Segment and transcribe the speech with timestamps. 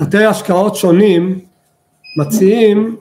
[0.00, 1.48] בתי השקעות שונים
[2.20, 2.96] מציעים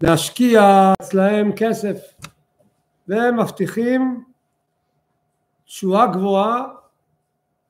[0.00, 1.96] להשקיע אצלהם כסף
[3.08, 4.24] והם מבטיחים
[5.64, 6.64] תשואה גבוהה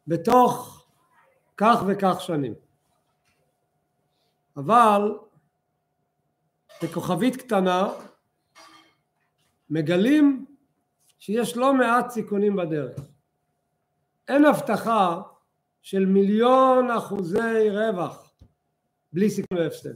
[0.06, 0.84] בתוך
[1.56, 2.54] כך וכך שנים.
[4.56, 5.19] אבל
[6.83, 7.88] בכוכבית קטנה
[9.71, 10.47] מגלים
[11.19, 13.01] שיש לא מעט סיכונים בדרך.
[14.29, 15.22] אין הבטחה
[15.87, 18.33] של מיליון אחוזי רווח
[19.12, 19.95] בלי סיכון והפסד.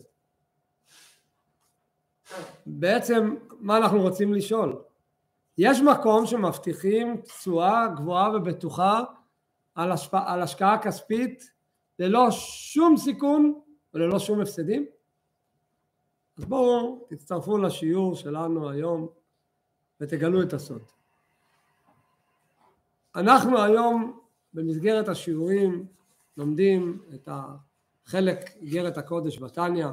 [2.66, 4.82] בעצם מה אנחנו רוצים לשאול?
[5.58, 9.02] יש מקום שמבטיחים תשואה גבוהה ובטוחה
[9.74, 10.14] על, השפ...
[10.14, 11.50] על השקעה כספית
[11.98, 13.60] ללא שום סיכון
[13.94, 14.86] וללא שום הפסדים?
[16.38, 19.08] אז בואו תצטרפו לשיעור שלנו היום
[20.00, 20.82] ותגלו את הסוד.
[23.16, 24.19] אנחנו היום
[24.54, 25.86] במסגרת השיעורים
[26.36, 27.28] לומדים את
[28.06, 29.86] החלק איגרת הקודש בתניא.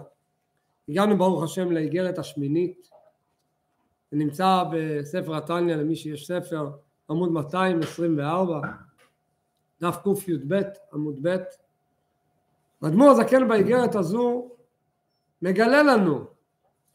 [0.89, 2.89] הגענו ברוך השם לאיגרת השמינית.
[4.11, 6.72] זה נמצא בספר התניא למי שיש ספר
[7.09, 8.61] עמוד 224
[9.81, 10.61] דף קי"ב
[10.94, 11.38] עמוד ב'
[12.81, 14.49] האדמו"ר הזקן באיגרת הזו
[15.42, 16.25] מגלה לנו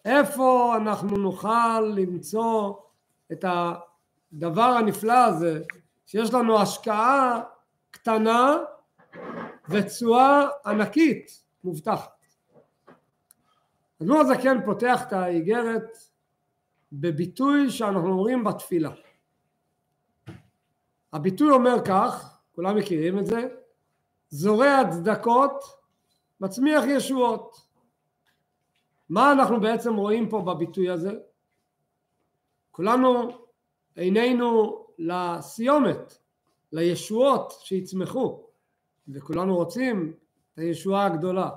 [0.05, 2.75] איפה אנחנו נוכל למצוא
[3.33, 5.63] את הדבר הנפלא הזה
[6.07, 7.43] שיש לנו השקעה
[7.93, 8.57] קטנה
[9.69, 12.27] ותשואה ענקית מובטחת.
[14.03, 15.99] אדמו"ר הזקן פותח את האיגרת
[16.93, 18.91] בביטוי שאנחנו אומרים בתפילה.
[21.13, 23.49] הביטוי אומר כך, כולם מכירים את זה,
[24.29, 25.65] זורע צדקות,
[26.41, 27.57] מצמיח ישועות.
[29.09, 31.13] מה אנחנו בעצם רואים פה בביטוי הזה?
[32.71, 33.31] כולנו
[33.97, 36.19] עינינו לסיומת,
[36.73, 38.47] לישועות שיצמחו,
[39.09, 40.15] וכולנו רוצים
[40.53, 41.51] את הישועה הגדולה.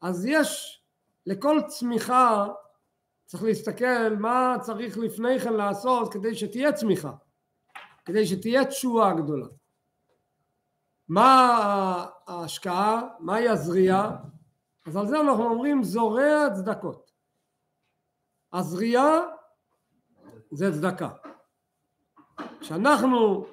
[0.00, 0.82] אז יש
[1.26, 2.46] לכל צמיחה
[3.24, 7.12] צריך להסתכל מה צריך לפני כן לעשות כדי שתהיה צמיחה,
[8.04, 9.46] כדי שתהיה תשואה גדולה.
[11.08, 14.16] מה ההשקעה, מהי הזריעה?
[14.86, 17.12] אז על זה אנחנו אומרים זורע צדקות.
[18.52, 19.20] הזריעה
[20.50, 21.08] זה צדקה.
[22.60, 23.46] כשאנחנו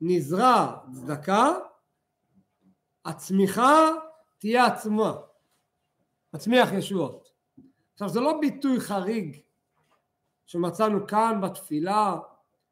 [0.00, 1.52] נזרע צדקה,
[3.04, 3.88] הצמיחה
[4.38, 5.16] תהיה עצמה,
[6.34, 7.28] מצמיח ישועות.
[7.92, 9.40] עכשיו זה לא ביטוי חריג
[10.46, 12.18] שמצאנו כאן בתפילה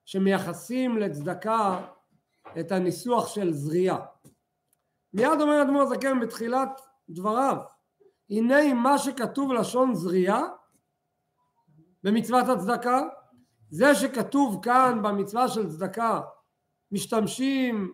[0.04, 1.86] שמייחסים לצדקה
[2.60, 4.06] את הניסוח של זריעה.
[5.12, 7.56] מיד אומר אדמו"ר זקן בתחילת דבריו
[8.30, 10.42] הנה מה שכתוב לשון זריעה
[12.02, 13.02] במצוות הצדקה
[13.70, 16.20] זה שכתוב כאן במצווה של צדקה
[16.92, 17.92] משתמשים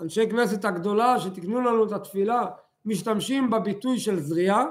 [0.00, 2.46] אנשי כנסת הגדולה שתקנו לנו את התפילה
[2.84, 4.64] משתמשים בביטוי של זריעה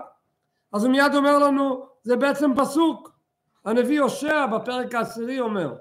[0.73, 3.11] אז הוא מיד אומר לנו זה בעצם פסוק
[3.65, 5.75] הנביא הושע בפרק העשירי אומר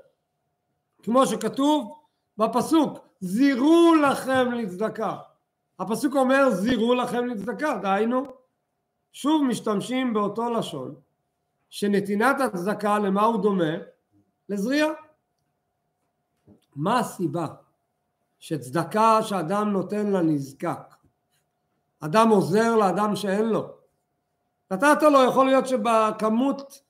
[1.02, 1.98] כמו שכתוב
[2.38, 5.16] בפסוק זירו לכם לצדקה
[5.78, 8.24] הפסוק אומר זירו לכם לצדקה דהיינו
[9.12, 10.94] שוב משתמשים באותו לשון
[11.70, 13.74] שנתינת הצדקה למה הוא דומה?
[14.48, 14.88] לזריעה.
[16.76, 17.46] מה הסיבה
[18.38, 20.94] שצדקה שאדם נותן לנזקק,
[22.00, 23.68] אדם עוזר לאדם שאין לו,
[24.70, 26.80] נתת לו, יכול להיות שבכמות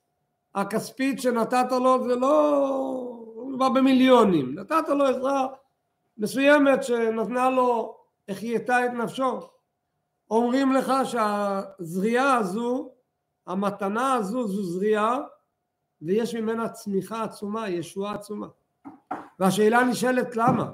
[0.54, 5.46] הכספית שנתת לו זה לא מדובר במיליונים, נתת לו עזרה
[6.18, 7.96] מסוימת שנתנה לו
[8.28, 9.40] החייתה את נפשו.
[10.30, 12.90] אומרים לך שהזריעה הזו,
[13.46, 15.18] המתנה הזו זו זריעה
[16.02, 18.46] ויש ממנה צמיחה עצומה, ישועה עצומה.
[19.38, 20.70] והשאלה נשאלת למה?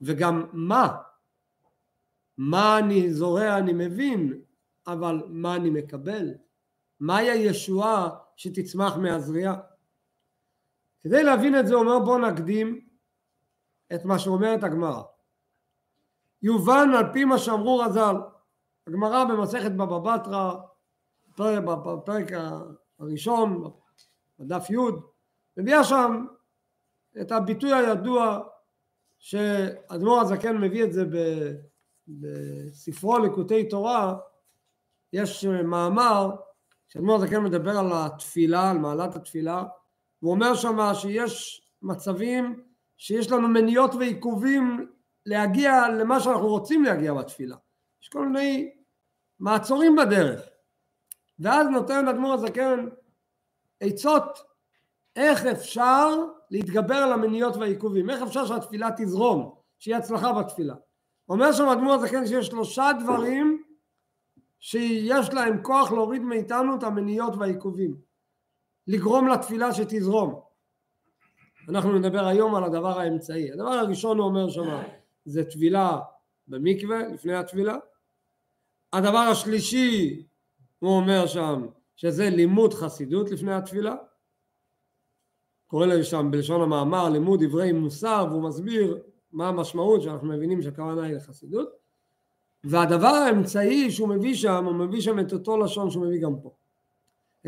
[0.00, 0.96] וגם מה?
[2.38, 4.40] מה אני זורע אני מבין,
[4.86, 6.34] אבל מה אני מקבל?
[7.00, 9.56] מהי הישועה שתצמח מהזריעה?
[11.02, 12.88] כדי להבין את זה אומר בוא נקדים
[13.94, 15.02] את מה שאומרת הגמרא.
[16.42, 18.16] יובן על פי מה שאמרו רז"ל,
[18.86, 20.54] הגמרא במסכת בבא בתרא,
[21.38, 22.26] בפרק
[22.98, 23.70] הראשון,
[24.38, 24.76] בדף י',
[25.56, 26.26] מביאה שם
[27.20, 28.40] את הביטוי הידוע
[29.18, 31.04] שאדמו"ר הזקן מביא את זה
[32.08, 34.16] בספרו ליקוטי תורה,
[35.12, 36.30] יש מאמר
[36.88, 39.64] שאדמו"ר הזקן מדבר על התפילה, על מעלת התפילה,
[40.22, 42.62] והוא אומר שמה שיש מצבים
[42.96, 44.90] שיש לנו מניעות ועיכובים
[45.26, 47.56] להגיע למה שאנחנו רוצים להגיע בתפילה.
[48.02, 48.74] יש כל מיני
[49.40, 50.40] מעצורים בדרך.
[51.38, 52.88] ואז נותן אדמו"ר הזקן
[53.80, 54.38] עצות
[55.16, 56.08] איך אפשר
[56.50, 60.74] להתגבר על המניות והעיכובים, איך אפשר שהתפילה תזרום, שיהיה הצלחה בתפילה.
[61.28, 63.62] אומר שם אדמו"ר הזקן שיש שלושה דברים
[64.60, 67.96] שיש להם כוח להוריד מאיתנו את המניות והעיכובים,
[68.86, 70.40] לגרום לתפילה שתזרום.
[71.68, 73.52] אנחנו נדבר היום על הדבר האמצעי.
[73.52, 74.82] הדבר הראשון הוא אומר שם
[75.24, 75.98] זה טבילה
[76.48, 77.76] במקווה לפני התפילה.
[78.92, 80.26] הדבר השלישי
[80.78, 81.66] הוא אומר שם
[81.96, 83.94] שזה לימוד חסידות לפני התפילה.
[85.68, 88.98] קורא לזה שם בלשון המאמר לימוד דברי מוסר והוא מסביר
[89.32, 91.68] מה המשמעות שאנחנו מבינים שהכוונה היא לחסידות.
[92.64, 96.54] והדבר האמצעי שהוא מביא שם, הוא מביא שם את אותו לשון שהוא מביא גם פה.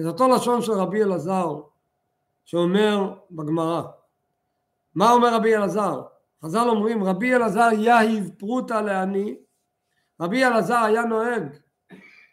[0.00, 1.60] את אותו לשון של רבי אלעזר
[2.44, 3.82] שאומר בגמרא.
[4.94, 6.02] מה אומר רבי אלעזר?
[6.44, 9.36] חז"ל אומרים רבי אלעזר יהיב פרוטה לעני
[10.20, 11.56] רבי אלעזר היה נוהג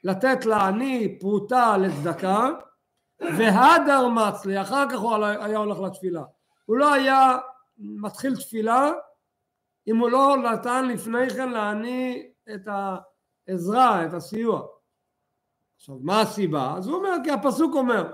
[0.04, 2.50] לתת לעני פרוטה לצדקה
[3.22, 6.24] והדר מצלי אחר כך הוא היה הולך לתפילה
[6.66, 7.38] הוא לא היה
[7.78, 8.92] מתחיל תפילה
[9.88, 12.68] אם הוא לא נתן לפני כן לעני את
[13.48, 14.68] העזרה, את הסיוע.
[15.76, 16.74] עכשיו מה הסיבה?
[16.78, 18.14] אז הוא אומר כי הפסוק אומר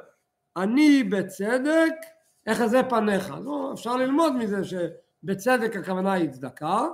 [0.57, 1.93] אני בצדק
[2.47, 3.31] אחזה פניך.
[3.31, 6.87] אז אפשר ללמוד מזה שבצדק הכוונה היא צדקה,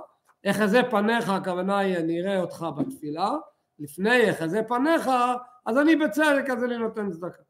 [0.46, 3.30] אחזה פניך הכוונה היא אני אראה אותך בתפילה,
[3.78, 5.10] לפני אחזה פניך
[5.66, 7.42] אז אני בצדק אז אני נותן צדקה.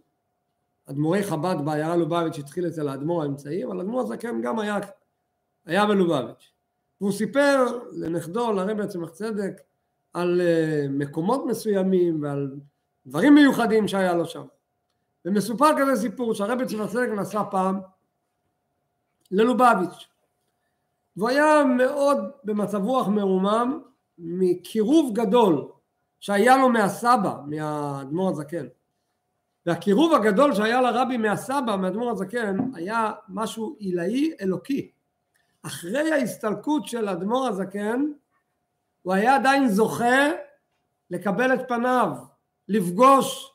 [0.86, 4.78] אדמו"רי חב"ד בעיירה לובביץ' התחיל אצל האדמו"ר האמצעי, אבל אדמו"ר הזקן גם היה,
[5.66, 6.52] היה בלובביץ'.
[7.00, 9.52] והוא סיפר לנכדו, לרבי עצמך צדק,
[10.12, 12.56] על אה, מקומות מסוימים ועל
[13.06, 14.44] דברים מיוחדים שהיה לו שם.
[15.24, 17.80] ומסופר כזה סיפור שהרבי צמח צדק נסע פעם
[19.30, 20.08] ללובביץ'
[21.16, 23.80] והוא היה מאוד במצב רוח מרומם
[24.18, 25.68] מקירוב גדול
[26.24, 28.66] שהיה לו מהסבא, מהאדמו"ר הזקן.
[29.66, 34.90] והקירוב הגדול שהיה לרבי מהסבא, מהאדמו"ר הזקן, היה משהו עילאי אלוקי.
[35.62, 38.04] אחרי ההסתלקות של אדמו"ר הזקן,
[39.02, 40.30] הוא היה עדיין זוכה
[41.10, 42.10] לקבל את פניו,
[42.68, 43.52] לפגוש,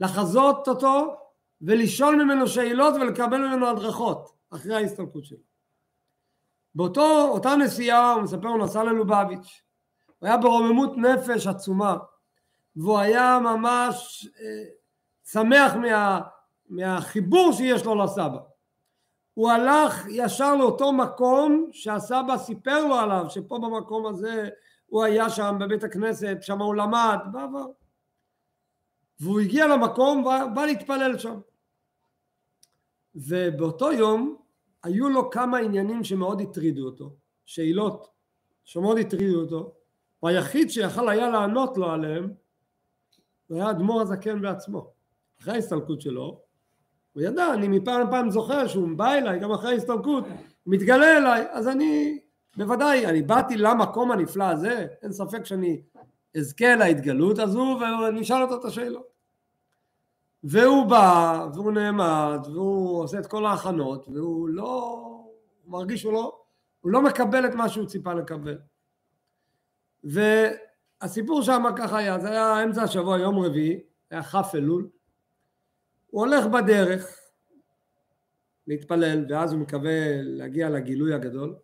[0.00, 1.16] לחזות אותו
[1.62, 5.38] ולשאול ממנו שאלות ולקבל ממנו הדרכות אחרי ההסתלקות שלו.
[6.74, 9.63] באותו, אותה נסיעה, הוא מספר, הוא נסע ללובביץ',
[10.24, 11.96] הוא היה ברוממות נפש עצומה,
[12.76, 14.64] והוא היה ממש אה,
[15.24, 16.20] שמח מה,
[16.68, 18.38] מהחיבור שיש לו לסבא.
[19.34, 24.48] הוא הלך ישר לאותו מקום שהסבא סיפר לו עליו, שפה במקום הזה
[24.86, 27.66] הוא היה שם בבית הכנסת, שם הוא למד, בעבר.
[29.20, 31.40] והוא הגיע למקום ובא להתפלל שם.
[33.14, 34.36] ובאותו יום
[34.82, 37.10] היו לו כמה עניינים שמאוד הטרידו אותו,
[37.44, 38.08] שאלות
[38.64, 39.83] שמאוד הטרידו אותו,
[40.24, 42.32] והיחיד שיכל היה לענות לו עליהם
[43.46, 44.90] הוא היה אדמו"ר הזקן בעצמו.
[45.40, 46.40] אחרי ההסתלקות שלו,
[47.12, 50.24] הוא ידע, אני מפעם לפעם זוכר שהוא בא אליי, גם אחרי ההסתלקות,
[50.66, 52.18] מתגלה אליי, אז אני,
[52.56, 55.82] בוודאי, אני באתי למקום הנפלא הזה, אין ספק שאני
[56.36, 59.06] אזכה להתגלות הזו ואני אשאל אותו את השאלות.
[60.44, 65.04] והוא בא, והוא נעמד, והוא עושה את כל ההכנות, והוא לא,
[65.66, 66.38] מרגיש שהוא לא,
[66.80, 68.58] הוא לא מקבל את מה שהוא ציפה לקבל.
[70.04, 73.80] והסיפור שם ככה היה, זה היה אמצע השבוע, יום רביעי,
[74.10, 74.88] היה כ' אלול,
[76.10, 77.20] הוא הולך בדרך
[78.66, 81.54] להתפלל, ואז הוא מקווה להגיע לגילוי הגדול.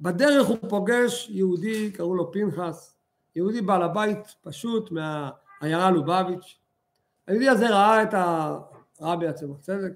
[0.00, 2.96] בדרך הוא פוגש יהודי, קראו לו פנחס,
[3.36, 6.58] יהודי בעל הבית פשוט מהעיירה לובביץ'.
[7.26, 8.14] היהודי הזה ראה את
[9.00, 9.92] הרבי עצמו צדק.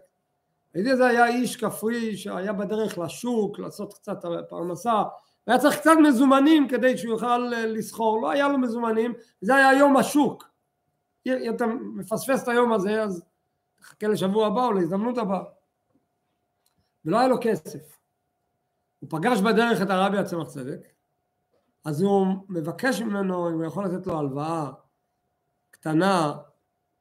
[0.75, 4.19] היהודי הזה היה איש כפרי שהיה בדרך לשוק, לעשות קצת
[4.49, 5.03] פרנסה,
[5.49, 9.97] והיה צריך קצת מזומנים כדי שהוא יוכל לסחור, לא היה לו מזומנים, זה היה יום
[9.97, 10.45] השוק.
[11.55, 13.25] אתה מפספס את היום הזה, אז
[13.77, 15.45] תחכה לשבוע הבא או להזדמנות הבאה.
[17.05, 17.99] ולא היה לו כסף.
[18.99, 20.81] הוא פגש בדרך את הרבי הצמח צדק,
[21.85, 24.71] אז הוא מבקש ממנו אם הוא יכול לתת לו הלוואה
[25.71, 26.37] קטנה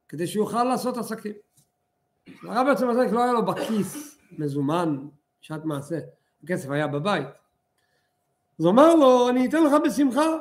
[0.10, 1.34] כדי שהוא יוכל לעשות עסקים.
[2.44, 5.08] הרבי הצמח צדק לא היה לו בכיס מזומן,
[5.42, 6.00] שעת מעשה,
[6.44, 7.28] הכסף היה בבית.
[8.60, 10.38] אז הוא אמר לו, אני אתן לך בשמחה,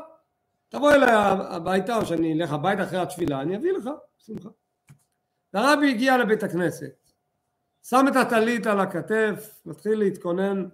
[0.69, 4.49] תבוא אליי הביתה או שאני אלך הביתה אחרי התפילה, אני אביא לך בשמחה.
[5.55, 7.11] והרבי הגיע לבית הכנסת,
[7.83, 10.69] שם את הטלית על הכתף, מתחיל להתכונן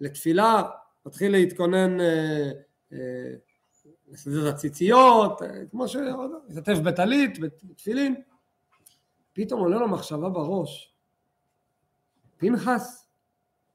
[0.00, 0.62] לתפילה,
[1.06, 2.50] מתחיל להתכונן אה,
[2.92, 3.34] אה,
[4.08, 5.96] לסדר הציציות, אה, כמו ש...
[6.48, 8.14] להשתתף בטלית, בתפילין.
[9.32, 10.94] פתאום עולה לו מחשבה בראש,
[12.36, 13.08] פנחס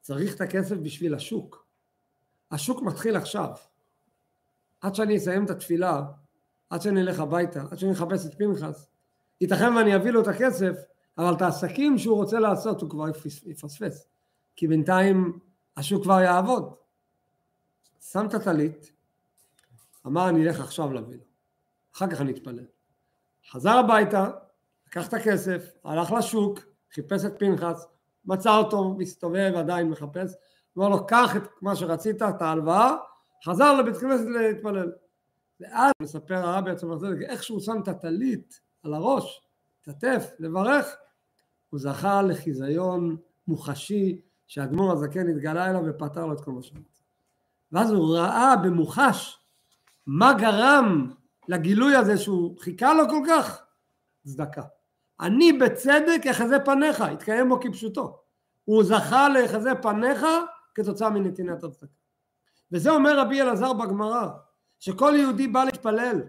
[0.02, 1.69] צריך את הכסף בשביל השוק.
[2.52, 3.50] השוק מתחיל עכשיו.
[4.82, 6.04] עד שאני אסיים את התפילה,
[6.70, 8.88] עד שאני אלך הביתה, עד שאני אחפש את פנחס,
[9.42, 10.76] ייתכן ואני אביא לו את הכסף,
[11.18, 13.06] אבל את העסקים שהוא רוצה לעשות הוא כבר
[13.46, 14.08] יפספס,
[14.56, 15.40] כי בינתיים
[15.78, 16.74] השוק כבר יעבוד.
[18.02, 18.92] שם את הטלית,
[20.06, 21.24] אמר אני אלך עכשיו להביא לו,
[21.96, 22.66] אחר כך אני אתפלל.
[23.52, 24.30] חזר הביתה,
[24.88, 26.60] לקח את הכסף, הלך לשוק,
[26.94, 27.86] חיפש את פנחס,
[28.26, 30.34] מצא אותו, מסתובב, עדיין מחפש,
[30.78, 32.96] אמר לו קח את מה שרצית, את ההלוואה,
[33.46, 34.92] חזר לבית כנסת להתפלל.
[35.60, 36.96] ואז מספר הרבי עצמו
[37.30, 39.42] איך שהוא שם את הטלית על הראש,
[39.82, 40.96] התעטף, לברך,
[41.70, 47.02] הוא זכה לחיזיון מוחשי שהאדמו"ר הזקן התגלה אליו ופתר לו את כל שרצה.
[47.72, 49.40] ואז הוא ראה במוחש
[50.08, 51.12] מה גרם
[51.48, 53.62] לגילוי הזה שהוא חיכה לו כל כך?
[54.26, 54.62] צדקה.
[55.20, 58.20] אני בצדק אחזה פניך, התקיים בו כפשוטו.
[58.66, 60.26] הוא זכה לאחזה פניך
[60.84, 61.94] כתוצאה מנתינת הצדקה.
[62.72, 64.28] וזה אומר רבי אלעזר בגמרא,
[64.80, 66.22] שכל יהודי בא להתפלל.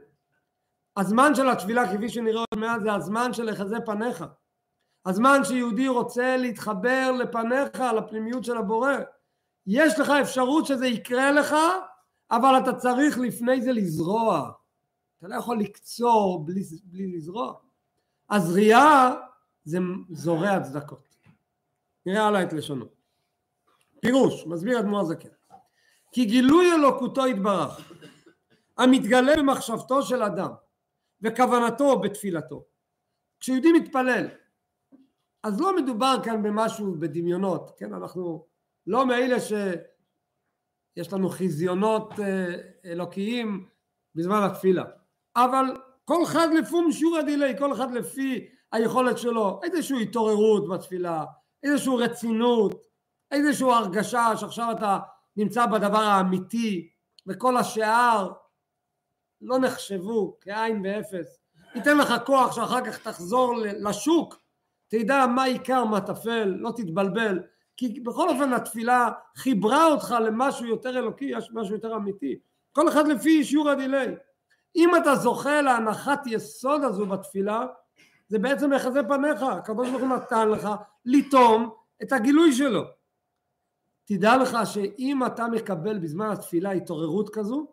[0.96, 4.24] הזמן של התפילה כפי שנראה עוד מעט זה הזמן של לחזה פניך.
[5.06, 8.92] הזמן שיהודי רוצה להתחבר לפניך, לפנימיות של הבורא.
[9.66, 11.54] יש לך אפשרות שזה יקרה לך,
[12.30, 14.50] אבל אתה צריך לפני זה לזרוע.
[15.18, 17.54] אתה לא יכול לקצור בלי, בלי לזרוע.
[18.30, 19.14] הזריעה
[19.64, 19.78] זה
[20.10, 21.16] זורע צדקות.
[22.06, 22.99] נראה הלאה את לשונו.
[24.00, 25.28] פירוש, מסביר אדמו"ר זקן.
[26.12, 27.92] כי גילוי אלוקותו יתברך,
[28.78, 30.50] המתגלה במחשבתו של אדם
[31.22, 32.64] וכוונתו בתפילתו.
[33.40, 34.28] כשיהודי מתפלל,
[35.42, 37.94] אז לא מדובר כאן במשהו בדמיונות, כן?
[37.94, 38.46] אנחנו
[38.86, 42.54] לא מאלה שיש לנו חזיונות אה,
[42.84, 43.66] אלוקיים
[44.14, 44.84] בזמן התפילה,
[45.36, 45.64] אבל
[46.04, 51.24] כל אחד לפום שיעור הדיליי, כל אחד לפי היכולת שלו, איזושהי התעוררות בתפילה,
[51.62, 52.89] איזושהי רצינות,
[53.30, 54.98] איזושהי הרגשה שעכשיו אתה
[55.36, 56.88] נמצא בדבר האמיתי
[57.26, 58.32] וכל השאר
[59.40, 61.38] לא נחשבו כעין ואפס.
[61.74, 64.36] ייתן לך כוח שאחר כך תחזור לשוק,
[64.88, 67.40] תדע מה עיקר מה טפל, לא תתבלבל,
[67.76, 72.38] כי בכל אופן התפילה חיברה אותך למשהו יותר אלוקי, משהו יותר אמיתי.
[72.72, 74.16] כל אחד לפי שיעור הדיליי.
[74.76, 77.66] אם אתה זוכה להנחת יסוד הזו בתפילה,
[78.28, 80.68] זה בעצם מחזה פניך, הוא נתן לך
[81.04, 81.70] לטעום
[82.02, 82.99] את הגילוי שלו.
[84.10, 87.66] תדע לך שאם אתה מקבל בזמן התפילה התעוררות כזו,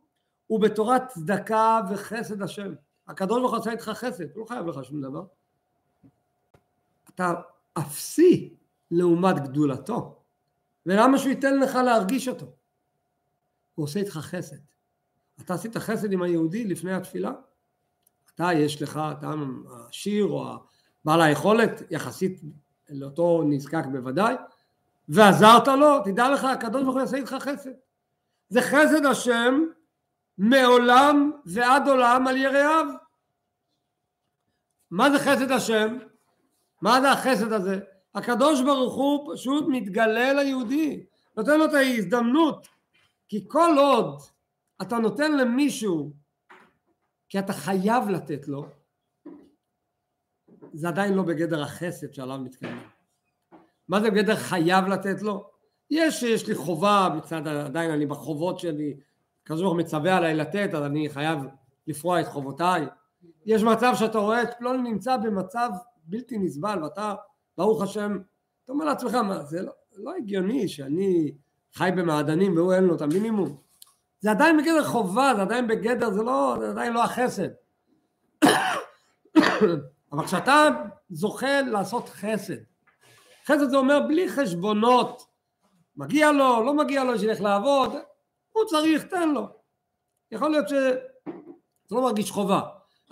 [0.48, 2.74] הוא בתורת צדקה וחסד השם.
[3.08, 5.26] הקדוש ברוך הוא עשה איתך חסד, הוא לא חייב לך שום דבר.
[7.10, 7.34] אתה
[7.74, 8.56] אפסי
[8.92, 10.20] לעומת גדולתו.
[10.86, 12.46] ולמה שהוא ייתן לך להרגיש אותו?
[13.76, 14.58] הוא עושה איתך חסד.
[15.42, 17.32] אתה עשית חסד עם היהודי לפני התפילה?
[18.36, 19.32] אתה יש לך, אתה
[19.70, 20.46] העשיר או
[21.06, 22.42] בעל היכולת יחסית
[22.90, 24.36] לאותו נזקק בוודאי,
[25.08, 27.72] ועזרת לו, תדע לך, הקדוש ברוך הוא יעשה איתך חסד.
[28.50, 29.64] זה חסד השם
[30.38, 32.86] מעולם ועד עולם על יראיו.
[34.92, 35.98] מה זה חסד השם?
[36.82, 37.80] מה זה החסד הזה?
[38.16, 41.06] הקדוש ברוך הוא פשוט מתגלה ליהודי,
[41.38, 42.68] נותן לו את ההזדמנות,
[43.30, 44.22] כי כל עוד
[44.82, 46.14] אתה נותן למישהו
[47.30, 48.66] כי אתה חייב לתת לו,
[50.74, 52.97] זה עדיין לא בגדר החסד שעליו מתקיים.
[53.90, 55.50] מה זה בגדר חייב לתת לו?
[55.92, 58.98] יש, יש לי חובה מצד, עדיין אני בחובות שלי,
[59.46, 61.40] כזו מצווה עליי לתת, אז אני חייב
[61.88, 62.86] לפרוע את חובותיי.
[63.46, 65.70] יש מצב שאתה רואה את פלוני נמצא במצב
[66.04, 67.16] בלתי נסבל ואתה,
[67.58, 68.18] ברוך השם,
[68.64, 71.32] אתה אומר לעצמך, מה, זה לא, לא הגיוני שאני
[71.74, 73.58] חי במעדנים והוא אין לו את המינימום.
[74.20, 77.50] זה עדיין בגדר חובה, זה עדיין בגדר, זה, לא, זה עדיין לא החסד.
[80.12, 80.68] אבל כשאתה
[81.10, 82.58] זוכה לעשות חסד,
[83.48, 85.26] חסד זה אומר בלי חשבונות,
[85.98, 87.94] מגיע לו, לא מגיע לו שילך לעבוד,
[88.52, 89.48] הוא צריך, תן לו.
[90.32, 91.00] יכול להיות שזה
[91.92, 92.62] לא מרגיש חובה.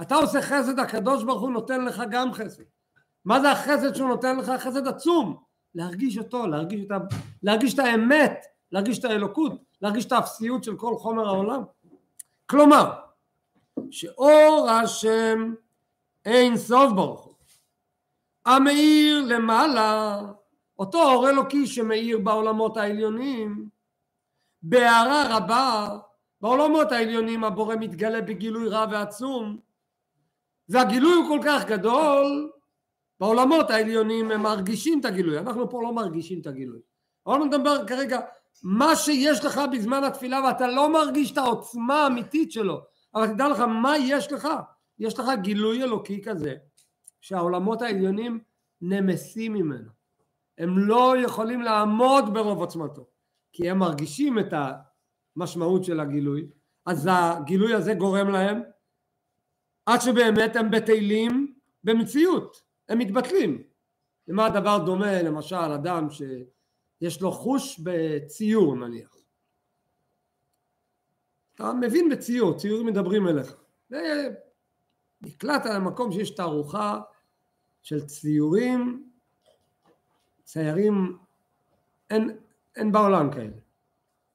[0.02, 2.64] אתה עושה חסד, הקדוש ברוך הוא נותן לך גם חסד.
[3.26, 4.52] מה זה החסד שהוא נותן לך?
[4.58, 5.44] חסד עצום.
[5.76, 6.98] להרגיש אותו, להרגיש את, ה...
[7.44, 9.52] להרגיש את האמת, להרגיש את האלוקות,
[9.82, 11.64] להרגיש את האפסיות של כל חומר העולם.
[12.46, 12.92] כלומר,
[13.92, 15.54] שאור השם
[16.26, 17.35] אין סוף ברוך הוא.
[18.46, 20.22] המאיר למעלה,
[20.80, 23.70] אותו אור אלוקי שמאיר בעולמות העליונים,
[24.62, 25.98] בהערה רבה,
[26.42, 29.58] בעולמות העליונים הבורא מתגלה בגילוי רב ועצום,
[30.70, 32.52] והגילוי הוא כל כך גדול,
[33.20, 36.80] בעולמות העליונים הם מרגישים את הגילוי, אנחנו פה לא מרגישים את הגילוי.
[37.28, 38.20] אבל אני מדבר כרגע,
[38.64, 42.82] מה שיש לך בזמן התפילה ואתה לא מרגיש את העוצמה האמיתית שלו,
[43.16, 44.48] אבל תדע לך מה יש לך,
[45.00, 46.56] יש לך גילוי אלוקי כזה,
[47.26, 48.40] שהעולמות העליונים
[48.82, 49.92] נמסים ממנו,
[50.58, 53.08] הם לא יכולים לעמוד ברוב עוצמתו,
[53.54, 54.54] כי הם מרגישים את
[55.36, 56.48] המשמעות של הגילוי,
[56.86, 58.62] אז הגילוי הזה גורם להם
[59.86, 63.64] עד שבאמת הם בטלים במציאות, הם מתבטלים.
[64.28, 69.16] למה הדבר דומה למשל אדם שיש לו חוש בציור נניח.
[71.56, 73.56] אתה מבין בציור, ציורים מדברים אליך.
[75.22, 77.02] נקלט על המקום שיש תערוכה
[77.86, 79.10] של ציורים,
[80.44, 81.18] ציירים,
[82.10, 82.38] אין,
[82.76, 83.58] אין בעולם כאלה.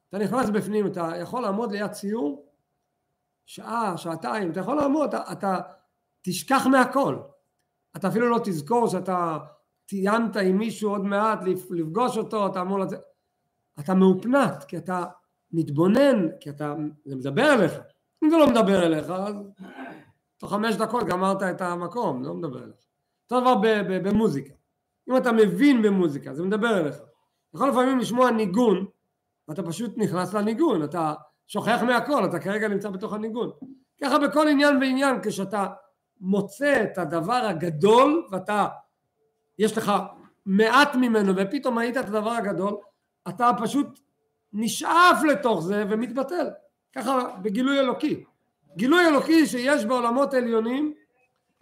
[0.08, 2.46] אתה נכנס בפנים, אתה יכול לעמוד ליד ציור
[3.46, 5.58] שעה, שעתיים, אתה יכול לעמוד, אתה, אתה
[6.22, 7.16] תשכח מהכל.
[7.96, 9.38] אתה אפילו לא תזכור שאתה
[9.86, 11.38] תיימת עם מישהו עוד מעט
[11.70, 13.00] לפגוש אותו, אתה אמור לצאת,
[13.80, 15.04] אתה מאופנת, כי אתה
[15.52, 17.72] מתבונן, כי אתה, זה מדבר אליך.
[18.24, 19.34] אם זה לא מדבר אליך, אז
[20.36, 22.89] תוך חמש דקות גמרת את המקום, לא מדבר אליך.
[23.30, 24.54] אותו דבר במוזיקה.
[25.10, 26.96] אם אתה מבין במוזיקה, זה מדבר אליך.
[27.54, 28.86] יכול לפעמים לשמוע ניגון,
[29.48, 31.14] ואתה פשוט נכנס לניגון, אתה
[31.46, 33.50] שוכח מהכל, אתה כרגע נמצא בתוך הניגון.
[34.02, 35.66] ככה בכל עניין ועניין, כשאתה
[36.20, 38.68] מוצא את הדבר הגדול, ואתה,
[39.58, 39.92] יש לך
[40.46, 42.76] מעט ממנו, ופתאום ראית את הדבר הגדול,
[43.28, 44.00] אתה פשוט
[44.52, 46.48] נשאף לתוך זה ומתבטל.
[46.94, 48.24] ככה בגילוי אלוקי.
[48.76, 50.94] גילוי אלוקי שיש בעולמות עליונים,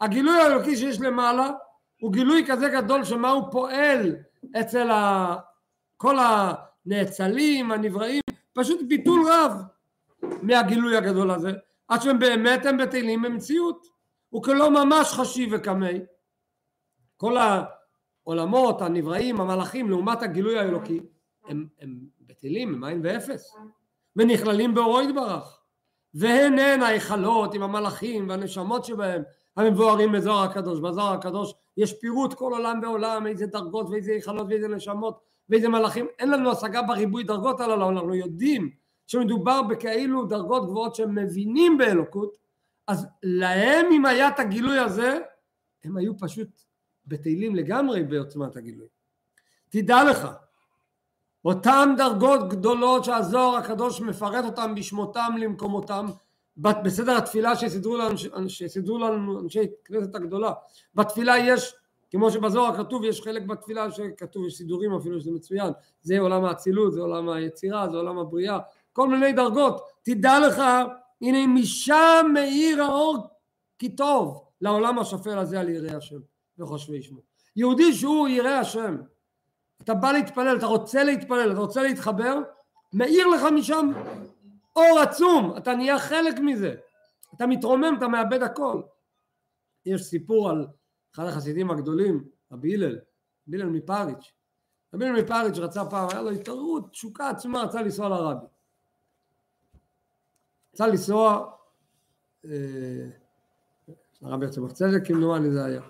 [0.00, 1.50] הגילוי האלוקי שיש למעלה,
[2.00, 4.16] הוא גילוי כזה גדול שמה הוא פועל
[4.61, 5.37] אצל ה...
[5.96, 9.52] כל הנאצלים, הנבראים, פשוט ביטול רב.
[10.42, 11.52] מהגילוי הגדול הזה,
[11.88, 13.87] עד שהם באמת הם בטלים במציאות,
[14.37, 16.00] וכלא ממש חשיב וקמי.
[17.16, 21.00] כל העולמות, הנבראים, המלאכים, לעומת הגילוי האלוקי,
[21.48, 23.56] הם, הם בטלים, הם עין ואפס,
[24.16, 25.61] ונכללים באורו יתברך.
[26.14, 29.22] והן הן ההיכלות עם המלאכים והנשמות שבהם
[29.58, 30.80] המבוארים בזוהר הקדוש.
[30.80, 36.06] בזוהר הקדוש יש פירוט כל עולם בעולם, איזה דרגות ואיזה היכלות ואיזה נשמות ואיזה מלאכים.
[36.18, 38.70] אין לנו השגה בריבוי דרגות העולם, אנחנו יודעים
[39.06, 42.36] שמדובר בכאלו דרגות גבוהות שהם מבינים באלוקות,
[42.86, 45.18] אז להם אם היה את הגילוי הזה,
[45.84, 46.48] הם היו פשוט
[47.06, 48.86] בטלים לגמרי בעוצמת הגילוי.
[49.68, 50.28] תדע לך,
[51.44, 56.06] אותם דרגות גדולות שהזוהר הקדוש מפרט אותם בשמותם למקומותם
[56.58, 58.16] בסדר התפילה שסידרו לנו,
[58.48, 60.52] שסידרו לנו אנשי כנסת הגדולה.
[60.94, 61.74] בתפילה יש
[62.10, 65.72] כמו שבזוהר כתוב יש חלק בתפילה שכתוב יש סידורים אפילו שזה מצוין.
[66.02, 68.58] זה עולם האצילות זה עולם היצירה זה עולם הבריאה.
[68.92, 70.62] כל מיני דרגות, תדע לך,
[71.22, 73.26] הנה משם מאיר האור
[73.78, 76.18] כי טוב לעולם השפל הזה על יראי השם
[76.58, 77.20] וחושבי שמו.
[77.56, 78.96] יהודי שהוא ירא השם,
[79.82, 82.38] אתה בא להתפלל, אתה רוצה להתפלל, אתה רוצה להתחבר,
[82.92, 83.90] מאיר לך משם
[84.78, 86.74] אור עצום, אתה נהיה חלק מזה,
[87.34, 88.82] אתה מתרומם, אתה מאבד הכל.
[89.86, 90.66] יש סיפור על
[91.14, 92.98] אחד החסידים הגדולים, רבי הלל,
[93.48, 94.32] רבי הלל מפריץ'.
[94.94, 98.46] רבי הלל מפריץ' רצה פעם, היה לו התעוררות, תשוקה עצומה, רצה לנסוע לרבי.
[100.74, 101.50] רצה לנסוע,
[102.44, 103.08] אה,
[104.22, 105.82] הרבי יצא צדק כמדומני זה היה,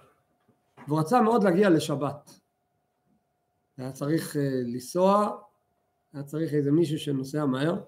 [0.89, 2.31] והוא רצה מאוד להגיע לשבת.
[3.77, 5.39] היה צריך אה, לנסוע,
[6.13, 7.81] היה צריך איזה מישהו שנוסע מהר,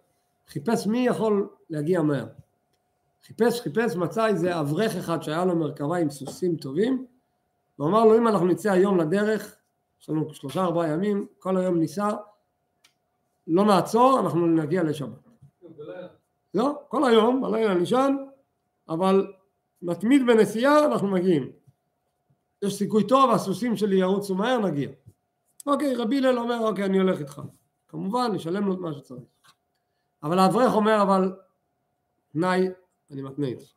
[0.50, 2.26] חיפש מי יכול להגיע מהר.
[3.26, 7.06] חיפש, חיפש, מצא איזה אברך אחד שהיה לו מרכבה עם סוסים טובים,
[7.76, 9.56] הוא אמר לו אם אנחנו נצא היום לדרך,
[10.02, 12.10] יש לנו שלושה ארבעה ימים, כל היום ניסע,
[13.46, 15.28] לא נעצור, אנחנו נגיע לשבת.
[16.54, 18.16] לא, כל היום, בלילה נשען,
[18.88, 19.32] אבל
[19.82, 21.50] מתמיד בנסיעה אנחנו מגיעים.
[22.62, 24.90] יש סיכוי טוב, הסוסים שלי ירוצו מהר, נגיע.
[25.66, 27.42] אוקיי, רבי הלל אומר, אוקיי, אני הולך איתך.
[27.88, 29.22] כמובן, נשלם לו את מה שצריך.
[30.22, 31.32] אבל האברך אומר, אבל
[32.32, 32.68] תנאי,
[33.10, 33.72] אני מתנה איתך.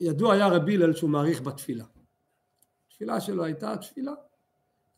[0.00, 1.84] ידוע היה רבי הלל שהוא מעריך בתפילה.
[2.88, 4.12] התפילה שלו הייתה תפילה.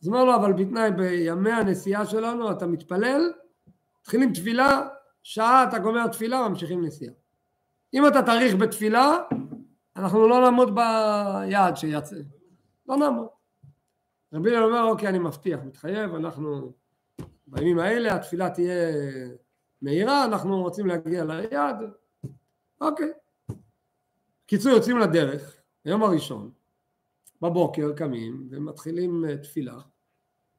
[0.01, 3.31] אז אומר לו, אבל בתנאי בימי הנסיעה שלנו אתה מתפלל,
[4.01, 4.87] מתחילים תפילה,
[5.23, 7.13] שעה אתה גומר תפילה, ממשיכים נסיעה.
[7.93, 9.17] אם אתה תאריך בתפילה,
[9.95, 12.15] אנחנו לא נעמוד ביעד שיצא.
[12.87, 13.27] לא נעמוד.
[14.33, 16.73] רבי הלל אומר, אוקיי, אני מבטיח, מתחייב, אנחנו
[17.47, 18.93] בימים האלה התפילה תהיה
[19.81, 21.77] מהירה, אנחנו רוצים להגיע ליעד,
[22.81, 23.11] אוקיי.
[24.45, 26.51] קיצור, יוצאים לדרך, היום הראשון,
[27.41, 29.79] בבוקר קמים ומתחילים אה, תפילה,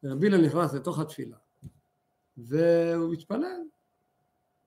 [0.03, 1.37] ורבי הלל נכנס לתוך התפילה,
[2.37, 3.61] והוא מתפלל.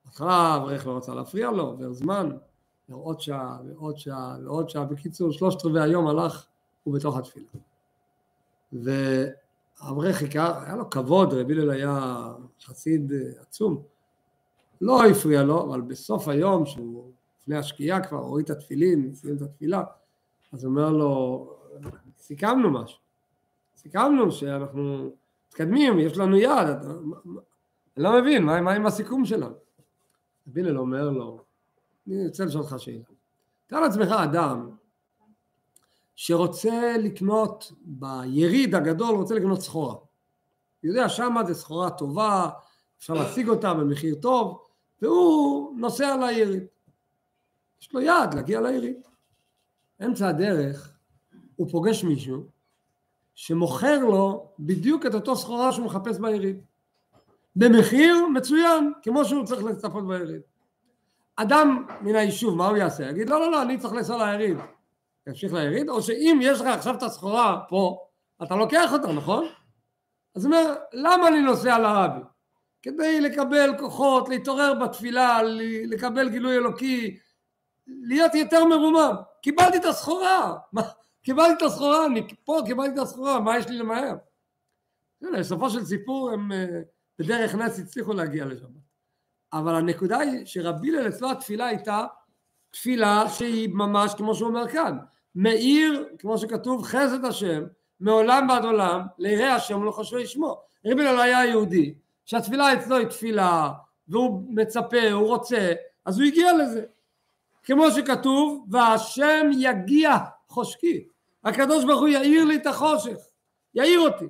[0.05, 2.29] בהתחלה האברך לא רצה להפריע לו, עובר זמן,
[2.89, 6.45] ועוד שעה, ועוד שעה, ועוד שעה, בקיצור, שלושת רבעי היום הלך,
[6.83, 7.47] הוא בתוך התפילה.
[8.73, 12.25] והאברך חיכה, היה לו כבוד, רבי הלל היה
[12.63, 13.83] חסיד אה, עצום,
[14.81, 19.41] לא הפריע לו, אבל בסוף היום, שהוא לפני השקיעה כבר, הוריד את התפילין, סיים את
[19.41, 19.83] התפילה,
[20.51, 21.47] אז הוא אומר לו,
[22.17, 22.99] סיכמנו משהו,
[23.77, 25.09] סיכמנו שאנחנו
[25.47, 26.85] מתקדמים, יש לנו יעד,
[27.97, 29.55] אני לא מבין, מה, מה עם הסיכום שלנו?
[30.47, 31.43] רבי אומר לו,
[32.07, 33.03] אני רוצה לשאול אותך שאלה.
[33.67, 34.69] תאר לעצמך אדם
[36.15, 39.95] שרוצה לקנות ביריד הגדול, רוצה לקנות סחורה.
[40.83, 42.49] יודע שמה זה סחורה טובה,
[42.97, 44.65] אפשר להשיג אותה במחיר טוב,
[45.01, 46.63] והוא נוסע ליריד.
[47.81, 49.07] יש לו יעד להגיע ליריד.
[50.05, 50.97] אמצע הדרך
[51.55, 52.45] הוא פוגש מישהו
[53.35, 56.61] שמוכר לו בדיוק את אותו סחורה שהוא מחפש ביריד.
[57.55, 60.41] במחיר מצוין, כמו שהוא צריך לצפות ביריד.
[61.35, 63.09] אדם מן היישוב, מה הוא יעשה?
[63.09, 64.57] יגיד, לא, לא, לא, אני צריך לנסוע ליריד.
[65.27, 68.05] ימשיך ליריד, או שאם יש לך עכשיו את הסחורה פה,
[68.43, 69.47] אתה לוקח אותה, נכון?
[70.35, 72.21] אז הוא אומר, למה אני נוסע לרבי?
[72.81, 75.39] כדי לקבל כוחות, להתעורר בתפילה,
[75.85, 77.17] לקבל גילוי אלוקי,
[77.87, 79.15] להיות יותר מרומם.
[79.41, 80.57] קיבלתי את הסחורה,
[81.23, 84.15] קיבלתי את הסחורה, אני פה קיבלתי את הסחורה, מה יש לי למהר?
[85.39, 86.81] בסופו של סיפור הם אה,
[87.19, 88.65] בדרך נס הצליחו להגיע לשם.
[89.53, 92.05] אבל הנקודה היא שרבי הלל אצלו התפילה הייתה
[92.71, 94.97] תפילה שהיא ממש כמו שהוא אומר כאן,
[95.35, 97.63] מאיר, כמו שכתוב, חסד השם,
[97.99, 100.61] מעולם ועד עולם, ליראי השם ולא חשבי שמו.
[100.85, 101.93] רבי הלל היה יהודי,
[102.31, 103.71] שהתפילה אצלו היא תפילה,
[104.07, 105.73] והוא מצפה, הוא רוצה,
[106.05, 106.85] אז הוא הגיע לזה.
[107.63, 110.17] כמו שכתוב, והשם יגיע
[110.47, 111.07] חושקי.
[111.43, 113.17] הקדוש ברוך הוא יאיר לי את החושך,
[113.73, 114.25] יאיר אותי.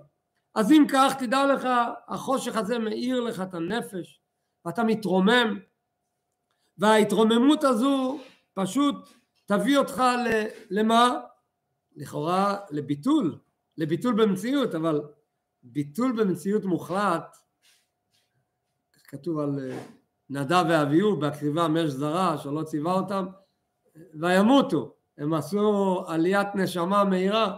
[0.55, 1.67] אז אם כך, תדע לך,
[2.07, 4.21] החושך הזה מאיר לך את הנפש,
[4.65, 5.59] ואתה מתרומם,
[6.77, 8.19] וההתרוממות הזו
[8.53, 9.09] פשוט
[9.45, 10.03] תביא אותך
[10.69, 11.19] למה?
[11.95, 13.37] לכאורה לביטול,
[13.77, 15.01] לביטול במציאות, אבל
[15.63, 17.40] ביטול במציאות מוחלט,
[19.11, 19.79] כתוב על אה,
[20.29, 23.25] נדב ואביהו בהקריבה מש זרה שלא ציווה אותם
[24.13, 24.95] וימותו.
[25.17, 27.57] הם עשו עליית נשמה מהירה.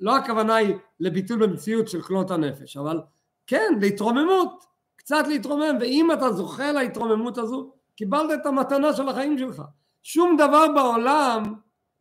[0.00, 3.00] לא הכוונה היא לביטול במציאות של כלות הנפש אבל
[3.46, 4.64] כן להתרוממות.
[4.96, 9.62] קצת להתרומם ואם אתה זוכה להתרוממות הזו קיבלת את המתנה של החיים שלך.
[10.02, 11.42] שום דבר בעולם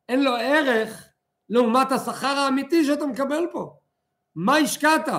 [0.10, 1.08] אין לו ערך
[1.50, 3.78] לעומת השכר האמיתי שאתה מקבל פה.
[4.36, 5.10] מה השקעת?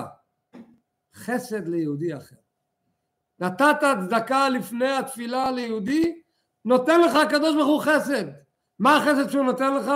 [1.15, 2.35] חסד ליהודי אחר
[3.39, 6.21] נתת צדקה לפני התפילה ליהודי,
[6.65, 8.25] נותן לך הקדוש ברוך הוא חסד.
[8.79, 9.91] מה החסד שהוא נותן לך?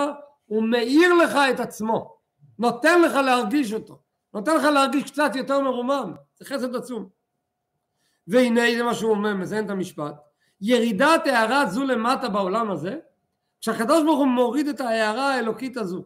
[0.45, 2.17] הוא מאיר לך את עצמו,
[2.59, 3.99] נותן לך להרגיש אותו,
[4.33, 7.09] נותן לך להרגיש קצת יותר מרומם, זה חסד עצום.
[8.27, 10.15] והנה זה מה שהוא אומר, מזיין את המשפט,
[10.61, 12.97] ירידת הערה זו למטה בעולם הזה,
[13.61, 16.05] כשהקדוש ברוך הוא מוריד את ההערה האלוקית הזו,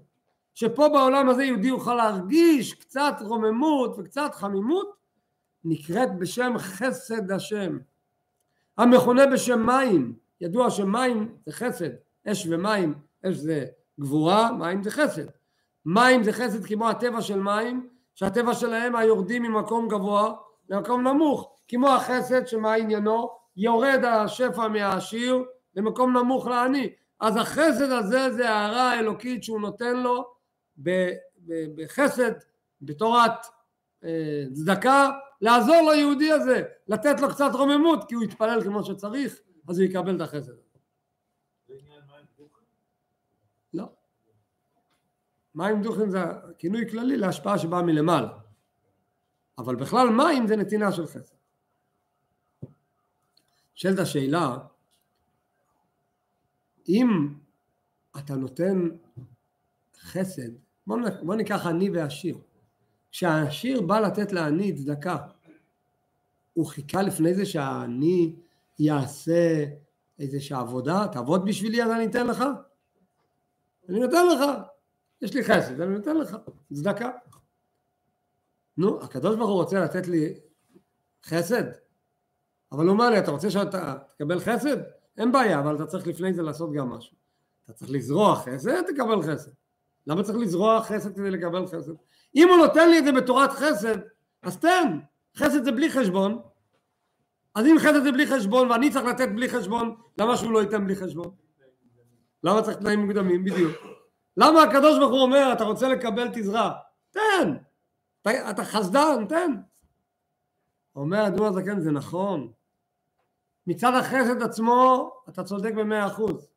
[0.54, 4.97] שפה בעולם הזה יהודי יוכל להרגיש קצת רוממות וקצת חמימות,
[5.70, 7.78] נקראת בשם חסד השם,
[8.78, 11.90] המכונה בשם מים, ידוע שמים זה חסד,
[12.28, 12.94] אש ומים,
[13.26, 13.66] אש זה
[14.00, 15.26] גבורה, מים זה חסד.
[15.86, 20.34] מים זה חסד כמו הטבע של מים, שהטבע שלהם היורדים ממקום גבוה
[20.70, 23.30] למקום נמוך, כמו החסד שמה עניינו?
[23.58, 25.44] יורד השפע מהעשיר
[25.76, 26.90] למקום נמוך לעני.
[27.20, 30.26] אז החסד הזה זה הערה האלוקית שהוא נותן לו
[31.76, 32.32] בחסד,
[32.82, 33.46] בתורת
[34.04, 35.10] אה, צדקה,
[35.42, 40.16] לעזור ליהודי הזה, לתת לו קצת רוממות, כי הוא יתפלל כמו שצריך, אז הוא יקבל
[40.16, 40.52] את החסד.
[43.74, 43.86] לא.
[45.56, 46.20] מים דוחים זה
[46.58, 48.40] כינוי כללי להשפעה שבאה מלמעלה.
[49.58, 51.36] אבל בכלל מים זה נתינה של חסד.
[53.76, 54.58] נשאלת השאלה,
[56.90, 57.08] אם
[58.18, 58.90] אתה נותן
[60.00, 60.50] חסד,
[61.24, 62.38] בוא ניקח עני ועשיר.
[63.18, 65.18] כשהעשיר בא לתת לעני צדקה,
[66.54, 68.36] הוא חיכה לפני זה שהעני
[68.80, 69.66] יעשה
[70.20, 72.44] איזושהי עבודה, תעבוד בשבילי אז אני אתן לך?
[73.90, 74.40] אני נותן לך,
[75.22, 76.38] יש לי חסד, אני נותן לך,
[76.74, 77.12] צדקה.
[78.78, 80.40] נו, הקדוש ברוך הוא רוצה לתת לי
[81.26, 81.64] חסד,
[82.72, 84.78] אבל הוא אומר לי, אתה רוצה שאתה תקבל חסד?
[85.18, 87.16] אין בעיה, אבל אתה צריך לפני זה לעשות גם משהו.
[87.66, 89.52] אתה צריך לזרוע חסד, תקבל חסד.
[90.08, 91.94] למה צריך לזרוע חסד כדי לקבל חסד?
[92.36, 93.98] אם הוא נותן לי את זה בתורת חסד,
[94.42, 95.00] אז תן,
[95.38, 96.42] חסד זה בלי חשבון,
[97.56, 100.84] אז אם חסד זה בלי חשבון ואני צריך לתת בלי חשבון, למה שהוא לא ייתן
[100.86, 101.36] בלי חשבון?
[102.44, 103.44] למה צריך תנאים מוקדמים?
[103.44, 103.76] בדיוק.
[104.38, 106.72] למה הקדוש ברוך הוא אומר, אתה רוצה לקבל תזרע?
[107.12, 107.54] תן.
[108.22, 109.52] אתה, אתה חסדן, תן.
[110.96, 112.52] אומר אדון הזקן, זה נכון.
[113.68, 116.50] מצד החסד עצמו, אתה צודק במאה אחוז.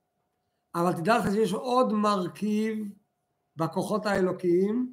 [0.74, 2.78] אבל תדע לך שיש עוד מרכיב
[3.56, 4.92] בכוחות האלוקיים,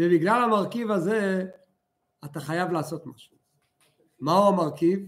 [0.00, 1.46] שבגלל המרכיב הזה,
[2.24, 3.36] אתה חייב לעשות משהו.
[4.20, 5.00] מהו המרכיב?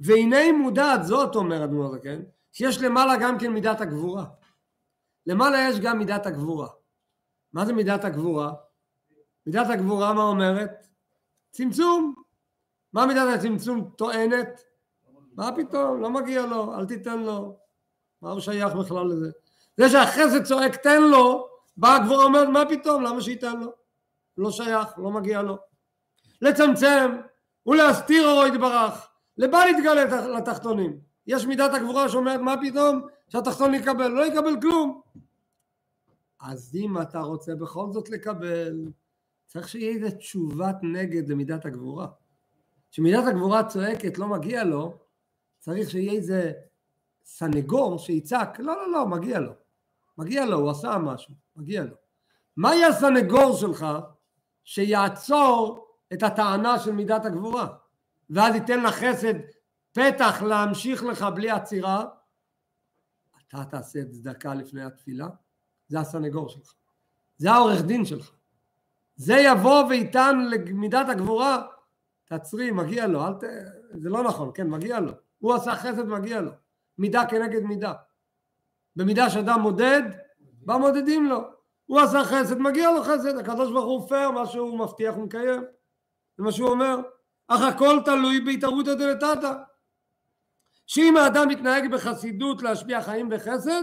[0.00, 4.24] והנה מודעת זאת, אומר אדמו"ר הזקן, שיש למעלה גם כן מידת הגבורה.
[5.26, 6.68] למעלה יש גם מידת הגבורה.
[7.52, 8.52] מה זה מידת הגבורה?
[9.46, 10.86] מידת הגבורה מה אומרת?
[11.50, 12.14] צמצום.
[12.92, 14.60] מה מידת הצמצום טוענת?
[15.34, 16.00] מה פתאום?
[16.02, 17.58] לא מגיע לו, אל תיתן לו.
[18.22, 19.30] מה הוא שייך בכלל לזה?
[19.76, 23.02] זה שהחסד צועק תן לו, באה הגבורה אומרת מה פתאום?
[23.02, 23.72] למה שייתן לו?
[24.38, 25.58] לא שייך, לא מגיע לו.
[26.42, 27.10] לצמצם
[27.66, 29.08] ולהסתיר אורו יתברך.
[29.38, 30.04] לבל יתגלה
[30.38, 31.00] לתחתונים.
[31.26, 35.00] יש מידת הגבורה שאומרת מה פתאום שהתחתון יקבל, לא יקבל כלום.
[36.40, 38.88] אז אם אתה רוצה בכל זאת לקבל,
[39.46, 42.06] צריך שיהיה איזה תשובת נגד למידת הגבורה.
[42.90, 44.98] כשמידת הגבורה צועקת לא מגיע לו,
[45.58, 46.52] צריך שיהיה איזה
[47.24, 49.52] סנגור שיצעק, לא לא לא, מגיע לו.
[50.18, 51.94] מגיע לו, הוא עשה משהו, מגיע לו.
[52.56, 53.86] מהי הסנגור שלך
[54.64, 57.68] שיעצור את הטענה של מידת הגבורה?
[58.30, 59.34] ואז ייתן לחסד
[59.92, 62.04] פתח להמשיך לך בלי עצירה,
[63.48, 65.28] אתה תעשה צדקה לפני התפילה,
[65.88, 66.74] זה הסנגור שלך,
[67.36, 68.32] זה העורך דין שלך.
[69.16, 71.62] זה יבוא ויטען למידת הגבורה,
[72.24, 73.44] תעצרי, מגיע לו, אל ת...
[73.94, 75.12] זה לא נכון, כן, מגיע לו.
[75.38, 76.50] הוא עשה חסד, מגיע לו.
[76.98, 77.92] מידה כנגד מידה.
[78.96, 80.02] במידה שאדם מודד,
[80.40, 81.40] בא מודדים לו.
[81.86, 85.62] הוא עשה חסד, מגיע לו חסד, הקדוש ברוך הוא פייר, מה שהוא מבטיח הוא מקיים.
[86.36, 86.96] זה מה שהוא אומר.
[87.48, 89.52] אך הכל תלוי בהתערבותא דלתתא.
[90.86, 93.82] שאם האדם מתנהג בחסידות להשפיע חיים בחסד,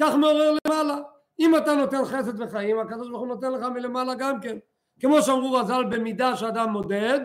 [0.00, 0.98] כך מעורר למעלה.
[1.40, 4.58] אם אתה נותן חסד וחיים, הקדוש ברוך הוא נותן לך מלמעלה גם כן.
[5.00, 7.20] כמו שאמרו רז"ל, במידה שאדם מודד,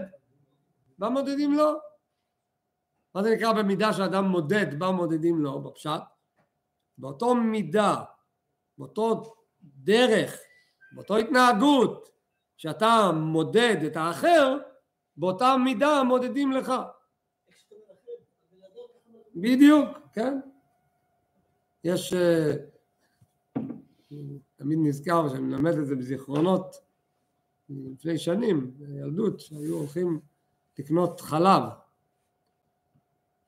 [0.98, 1.74] מה מודדים לו?
[3.16, 6.02] מה זה נקרא במידה שאדם מודד, מה מודדים לו בפשט?
[6.98, 8.04] באותו מידה,
[8.78, 10.38] באותו דרך,
[10.92, 12.10] באותו התנהגות
[12.58, 14.58] שאתה מודד את האחר,
[15.18, 16.74] באותה מידה מודדים לך.
[19.36, 20.40] בדיוק, כן.
[21.84, 22.54] יש, אה,
[24.56, 26.76] תמיד נזכר שאני מלמד את זה בזיכרונות
[27.70, 30.20] לפני שנים, בילדות, שהיו הולכים
[30.80, 31.64] לקנות חלב.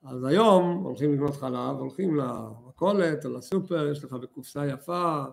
[0.05, 5.23] אז היום הולכים לקנות חלב, הולכים למכולת או לסופר, יש לך בקופסה יפה,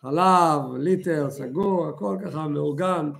[0.00, 3.10] חלב, ליטר, סגור, הכל ככה מאורגן.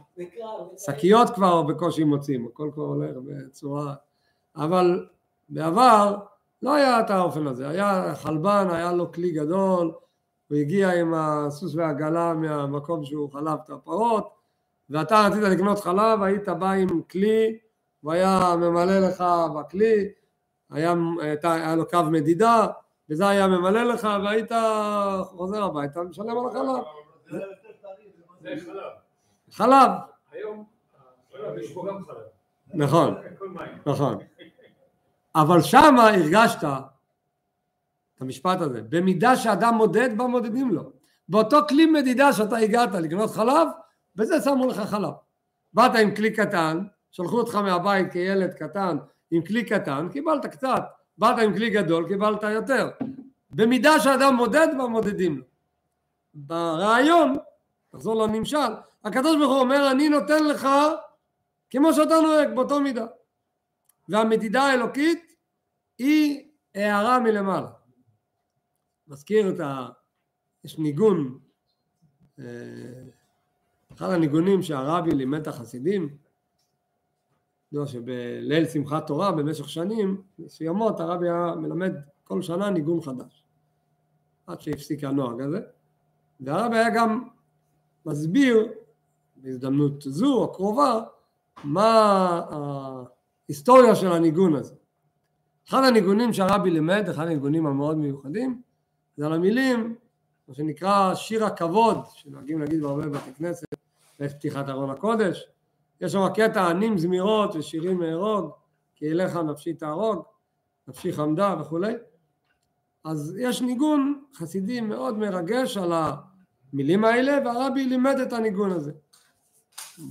[0.76, 3.94] שקיות כבר בקושי מוצאים, הכל כבר הולך בצורה...
[4.56, 5.06] אבל
[5.48, 6.16] בעבר
[6.62, 9.92] לא היה את האופן הזה, היה חלבן, היה לו כלי גדול,
[10.48, 14.28] הוא הגיע עם הסוס והעגלה מהמקום שהוא חלב את הפרות,
[14.90, 17.58] ואתה רצית לקנות חלב, היית בא עם כלי,
[18.00, 19.24] הוא היה ממלא לך
[19.56, 20.08] בכלי,
[20.70, 20.94] היה,
[21.42, 22.66] היה לו קו מדידה,
[23.10, 24.52] וזה היה ממלא לך, והיית
[25.24, 26.84] חוזר הביתה ומשלם על החלב.
[28.40, 28.92] זה חלב.
[29.50, 29.90] חלב.
[30.32, 30.64] היום
[31.56, 32.16] יש פה גם חלב.
[32.74, 33.14] נכון,
[33.86, 34.18] נכון.
[35.34, 40.92] אבל שמה הרגשת את המשפט הזה, במידה שאדם מודד, בה מודדים לו.
[41.28, 43.68] באותו כלי מדידה שאתה הגעת לקנות חלב,
[44.16, 45.12] בזה שמו לך חלב.
[45.72, 48.98] באת עם כלי קטן, שלחו אותך מהבית כילד קטן
[49.30, 50.82] עם כלי קטן, קיבלת קצת.
[51.18, 52.90] באת עם כלי גדול, קיבלת יותר.
[53.50, 55.44] במידה שאדם מודד, בה מודדים לו.
[56.34, 57.36] ברעיון,
[57.94, 58.72] נחזור לנמשל,
[59.04, 60.68] הקדוש ברוך הוא אומר, אני נותן לך
[61.70, 63.06] כמו שאתה נוהג, באותו מידה.
[64.08, 65.34] והמדידה האלוקית
[65.98, 67.68] היא הערה מלמעלה.
[69.08, 69.88] מזכיר את ה...
[70.64, 71.38] יש ניגון,
[72.38, 72.44] אה,
[73.92, 76.16] אחד הניגונים שהרבי לימד את החסידים,
[77.72, 81.92] יודע שבליל שמחת תורה במשך שנים מסוימות הרבי היה מלמד
[82.24, 83.44] כל שנה ניגון חדש
[84.46, 85.60] עד שהפסיק הנוהג הזה.
[86.40, 87.28] והרבי היה גם
[88.06, 88.72] מסביר
[89.36, 91.00] בהזדמנות זו או קרובה
[91.64, 91.90] מה
[93.48, 94.74] ההיסטוריה של הניגון הזה.
[95.68, 98.62] אחד הניגונים שהרבי לימד, אחד הניגונים המאוד מיוחדים
[99.16, 99.96] זה על המילים
[100.48, 103.66] מה שנקרא שיר הכבוד שנוהגים להגיד בהרבה בתי כנסת
[104.18, 105.46] בעת פתיחת ארון הקודש
[106.00, 108.50] יש שם קטע ענים זמירות ושירים מארוג,
[108.94, 110.22] כי אליך נפשי תהרוג,
[110.88, 111.94] נפשי חמדה וכולי.
[113.04, 115.92] אז יש ניגון חסידי מאוד מרגש על
[116.72, 118.92] המילים האלה, והרבי לימד את הניגון הזה.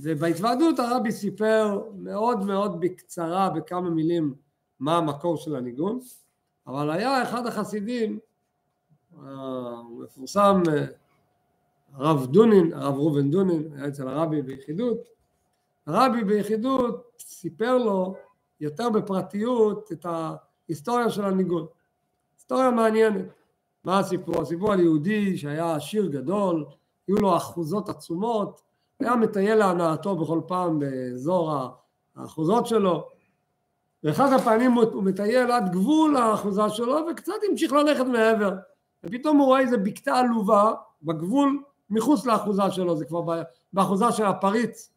[0.02, 4.34] ובהתוועדות הרבי סיפר מאוד מאוד בקצרה בכמה מילים
[4.80, 6.00] מה המקור של הניגון,
[6.66, 8.18] אבל היה אחד החסידים,
[9.22, 10.62] המפורסם,
[11.92, 15.17] הרב דונין, הרב ראובן דונין, היה אצל הרבי ביחידות,
[15.88, 18.14] הרבי ביחידות סיפר לו
[18.60, 21.66] יותר בפרטיות את ההיסטוריה של הניגון.
[22.36, 23.24] היסטוריה מעניינת.
[23.84, 24.42] מה הסיפור?
[24.42, 26.64] הסיפור על יהודי שהיה עשיר גדול,
[27.08, 28.60] היו לו אחוזות עצומות,
[29.00, 31.52] היה מטייל להנאתו בכל פעם באזור
[32.16, 33.08] האחוזות שלו,
[34.04, 38.56] ואחד הפעמים הוא מטייל עד גבול האחוזה שלו וקצת המשיך ללכת מעבר,
[39.04, 40.72] ופתאום הוא רואה איזה בקתה עלובה
[41.02, 44.90] בגבול מחוץ לאחוזה שלו, זה כבר באחוזה של הפריץ,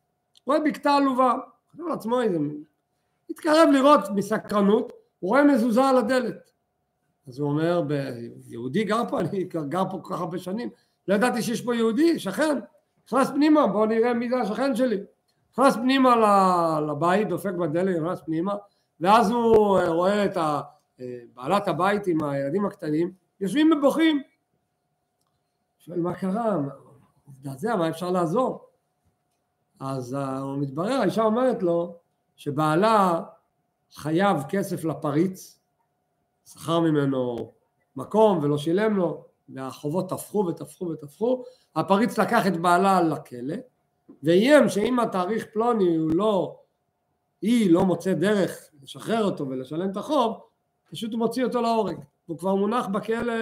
[0.45, 1.33] רואה בקתה עלובה,
[1.71, 2.37] חושב לעצמו איזה...
[3.29, 6.51] התקרב לראות מסקרנות, הוא רואה מזוזה על הדלת.
[7.27, 7.83] אז הוא אומר,
[8.47, 10.69] יהודי גר פה, אני גר פה כל כך הרבה שנים,
[11.07, 12.59] לא ידעתי שיש פה יהודי, שכן,
[13.07, 14.97] נכנס פנימה, בואו נראה מי זה השכן שלי.
[15.51, 16.15] נכנס פנימה
[16.87, 18.55] לבית, דופק בדלת, נכנס פנימה,
[18.99, 20.37] ואז הוא רואה את
[21.33, 24.21] בעלת הבית עם הילדים הקטנים, יושבים ובוכים.
[25.79, 26.57] שואל מה קרה,
[27.27, 28.70] מזדעזע, מה אפשר לעזור?
[29.81, 31.95] אז הוא מתברר, האישה אומרת לו
[32.35, 33.21] שבעלה
[33.93, 35.59] חייב כסף לפריץ,
[36.45, 37.51] שכר ממנו
[37.95, 41.43] מקום ולא שילם לו, והחובות תפחו ותפחו ותפחו,
[41.75, 43.55] הפריץ לקח את בעלה לכלא,
[44.23, 46.59] ואיים שאם התאריך פלוני הוא לא,
[47.41, 50.39] היא לא מוצאת דרך לשחרר אותו ולשלם את החוב,
[50.91, 51.97] פשוט הוא מוציא אותו להורג.
[52.25, 53.33] הוא כבר מונח בכלא,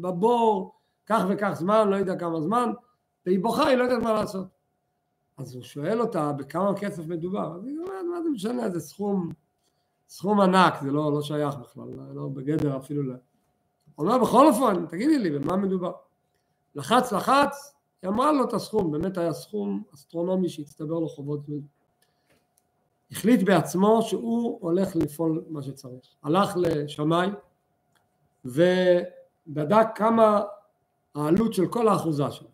[0.00, 0.74] בבור,
[1.06, 2.72] כך וכך זמן, לא יודע כמה זמן,
[3.26, 4.53] והיא בוכה, היא לא יודעת מה לעשות.
[5.36, 9.28] אז הוא שואל אותה בכמה כסף מדובר, אז היא אומרת, מה זה משנה, זה סכום,
[10.08, 13.16] סכום ענק, זה לא, לא שייך בכלל, לא בגדר אפילו ל...
[13.94, 15.92] הוא אומר, בכל אופן, תגידי לי, במה מדובר?
[16.74, 21.40] לחץ, לחץ, היא אמרה לו את הסכום, באמת היה סכום אסטרונומי שהצטבר לו חובות.
[23.10, 26.04] החליט בעצמו שהוא הולך לפעול מה שצריך.
[26.22, 27.28] הלך לשמאי
[28.44, 30.42] ובדק כמה
[31.14, 32.53] העלות של כל האחוזה שלו.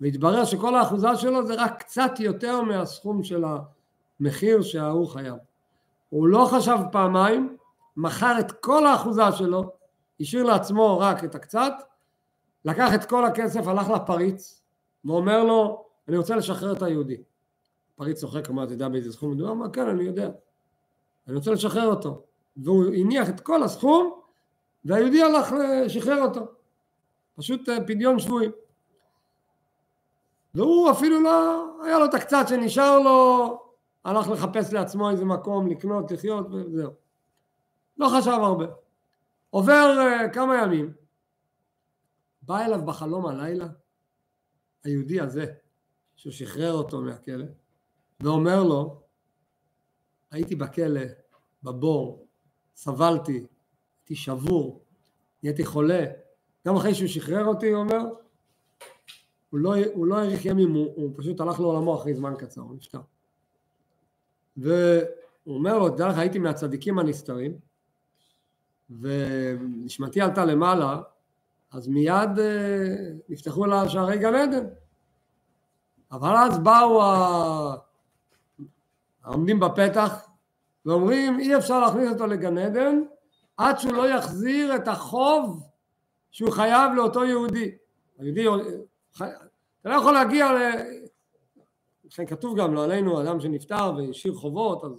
[0.00, 3.44] והתברר שכל האחוזה שלו זה רק קצת יותר מהסכום של
[4.20, 5.34] המחיר שההוא חייב.
[6.08, 7.56] הוא לא חשב פעמיים,
[7.96, 9.72] מכר את כל האחוזה שלו,
[10.20, 11.72] השאיר לעצמו רק את הקצת,
[12.64, 14.62] לקח את כל הכסף, הלך לפריץ,
[15.04, 17.16] ואומר לו, אני רוצה לשחרר את היהודי.
[17.94, 19.52] הפריץ צוחק, אמר, אתה יודע באיזה סכום מדובר?
[19.52, 20.30] אמר, כן, אני יודע.
[21.28, 22.22] אני רוצה לשחרר אותו.
[22.56, 24.20] והוא הניח את כל הסכום,
[24.84, 25.54] והיהודי הלך
[25.84, 26.40] לשחרר אותו.
[27.36, 28.50] פשוט אה, פדיון שבויים.
[30.54, 33.60] והוא אפילו לא, היה לו את הקצת שנשאר לו,
[34.04, 36.90] הלך לחפש לעצמו איזה מקום לקנות, לחיות וזהו.
[37.98, 38.64] לא חשב הרבה.
[39.50, 40.92] עובר uh, כמה ימים,
[42.42, 43.66] בא אליו בחלום הלילה
[44.84, 45.44] היהודי הזה,
[46.16, 47.46] ששחרר אותו מהכלא,
[48.20, 49.02] ואומר לו,
[50.30, 51.00] הייתי בכלא,
[51.62, 52.26] בבור,
[52.76, 53.46] סבלתי,
[54.00, 54.84] הייתי שבור,
[55.42, 56.04] נהייתי חולה,
[56.66, 58.04] גם אחרי שהוא שחרר אותי, הוא אומר,
[59.54, 62.76] הוא לא, הוא לא האריך ימים, הוא, הוא פשוט הלך לעולמו אחרי זמן קצר, הוא
[62.76, 63.00] נשכח.
[64.56, 65.06] והוא
[65.46, 67.58] אומר לו, תדע לך, הייתי מהצדיקים הנסתרים,
[69.00, 71.00] ונשמתי עלתה למעלה,
[71.72, 72.84] אז מיד אה,
[73.28, 74.66] נפתחו לה שערי גן עדן.
[76.12, 77.02] אבל אז באו
[79.24, 80.28] העומדים בפתח
[80.86, 83.00] ואומרים אי אפשר להכניס אותו לגן עדן
[83.56, 85.62] עד שהוא לא יחזיר את החוב
[86.30, 87.70] שהוא חייב לאותו יהודי.
[88.18, 88.46] היהודי,
[89.16, 90.58] אתה לא יכול להגיע ל...
[92.04, 94.92] לכן כתוב גם לא עלינו אדם שנפטר והשאיר חובות, אז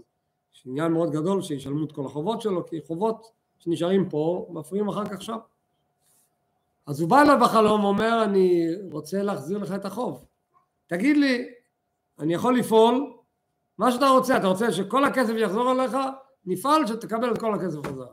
[0.56, 5.06] יש עניין מאוד גדול שישלמו את כל החובות שלו, כי חובות שנשארים פה מפריעים אחר
[5.06, 5.38] כך שם.
[6.88, 10.26] אז הוא בא אליו בחלום ואומר אני רוצה להחזיר לך את החוב.
[10.88, 11.50] תגיד לי,
[12.20, 13.14] אני יכול לפעול
[13.78, 15.98] מה שאתה רוצה, אתה רוצה שכל הכסף יחזור אליך,
[16.46, 18.08] נפעל שתקבל את כל הכסף חזרה.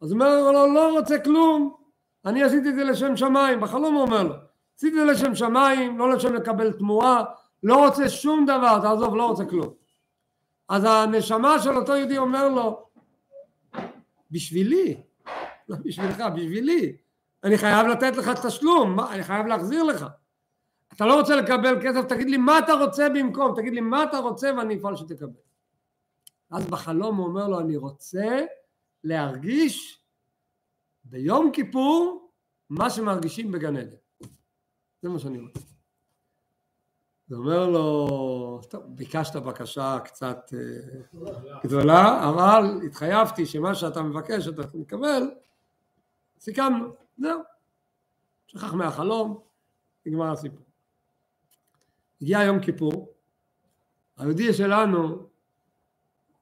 [0.00, 1.76] אז הוא אומר לו, לא רוצה כלום,
[2.24, 4.34] אני עשיתי את זה לשם שמיים, בחלום הוא אומר לו,
[4.76, 7.24] עשיתי לשם שמיים, לא לשם לקבל תמורה,
[7.62, 9.74] לא רוצה שום דבר, תעזוב, לא רוצה כלום.
[10.68, 12.88] אז הנשמה של אותו יהודי אומר לו,
[14.30, 15.02] בשבילי,
[15.68, 16.96] לא בשבילך, בשבילי,
[17.44, 20.06] אני חייב לתת לך תשלום, אני חייב להחזיר לך.
[20.92, 24.18] אתה לא רוצה לקבל כסף, תגיד לי מה אתה רוצה במקום, תגיד לי מה אתה
[24.18, 25.40] רוצה ואני אפעל שתקבל.
[26.50, 28.40] אז בחלום הוא אומר לו, אני רוצה
[29.04, 30.04] להרגיש
[31.04, 32.30] ביום כיפור
[32.70, 33.96] מה שמרגישים בגן עדן.
[35.04, 35.60] זה מה שאני רוצה.
[37.28, 41.00] זה אומר לו, טוב, ביקשת בקשה קצת אה,
[41.64, 45.22] גדולה, אבל התחייבתי שמה שאתה מבקש אתה מקבל,
[46.40, 47.40] סיכמנו, זהו.
[48.46, 49.40] שכח מהחלום,
[50.06, 50.66] נגמר הסיפור.
[52.22, 53.12] הגיע יום כיפור,
[54.16, 55.26] היהודי שלנו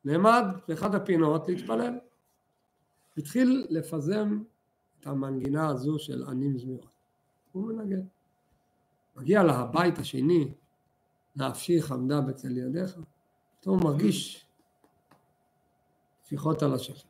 [0.05, 1.99] נעמד באחד הפינות להתפלל.
[3.17, 4.43] התחיל לפזם
[5.01, 6.95] את המנגינה הזו של ענים זמירות.
[7.53, 8.03] הוא מנגן.
[9.17, 10.55] מגיע לבית השני,
[11.37, 12.99] נפשי חמדה בצל ידיך,
[13.61, 14.47] פתאום הוא מרגיש
[16.23, 17.09] טפיחות על השכם.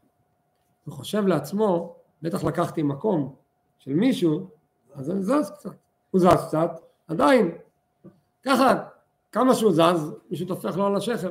[0.84, 3.34] הוא חושב לעצמו, בטח לקחתי מקום
[3.78, 4.50] של מישהו,
[4.94, 5.70] אז אני זז קצת.
[6.10, 6.70] הוא זז קצת,
[7.08, 7.50] עדיין.
[8.42, 8.84] ככה,
[9.32, 11.30] כמה שהוא זז, מישהו טופח לו על השכם.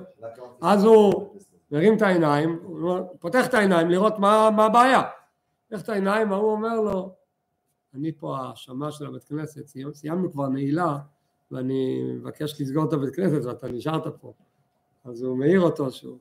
[0.62, 1.36] אז הוא
[1.72, 5.02] מרים את העיניים, הוא פותח את העיניים לראות מה, מה הבעיה.
[5.70, 7.16] פותח את העיניים, ההוא אומר לו,
[7.94, 10.98] אני פה השמע של הבית כנסת, סיימנו כבר נעילה,
[11.52, 14.34] ואני מבקש לסגור את הבית כנסת ואתה נשארת פה.
[15.04, 16.18] אז הוא מעיר אותו שהוא,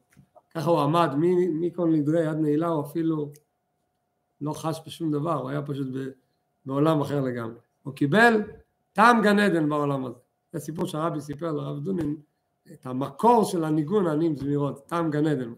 [0.54, 1.10] ככה הוא עמד
[1.60, 3.32] מכל נדרי עד נעילה, הוא אפילו
[4.40, 5.88] לא חש בשום דבר, הוא היה פשוט
[6.66, 7.58] בעולם אחר לגמרי.
[7.82, 8.42] הוא קיבל
[8.92, 10.18] טעם גן עדן בעולם הזה.
[10.52, 12.16] זה סיפור שהרבי סיפר לרב דונין,
[12.72, 15.52] את המקור של הניגון עניים זמירות, טעם גן עדן.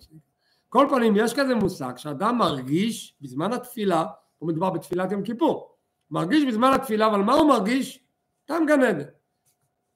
[0.69, 4.07] כל פנים, יש כזה מושג שאדם מרגיש בזמן התפילה,
[4.39, 5.72] הוא מדובר בתפילת יום כיפור,
[6.13, 8.05] מרגיש בזמן התפילה, אבל מה הוא מרגיש?
[8.45, 9.09] טעם גן עדן.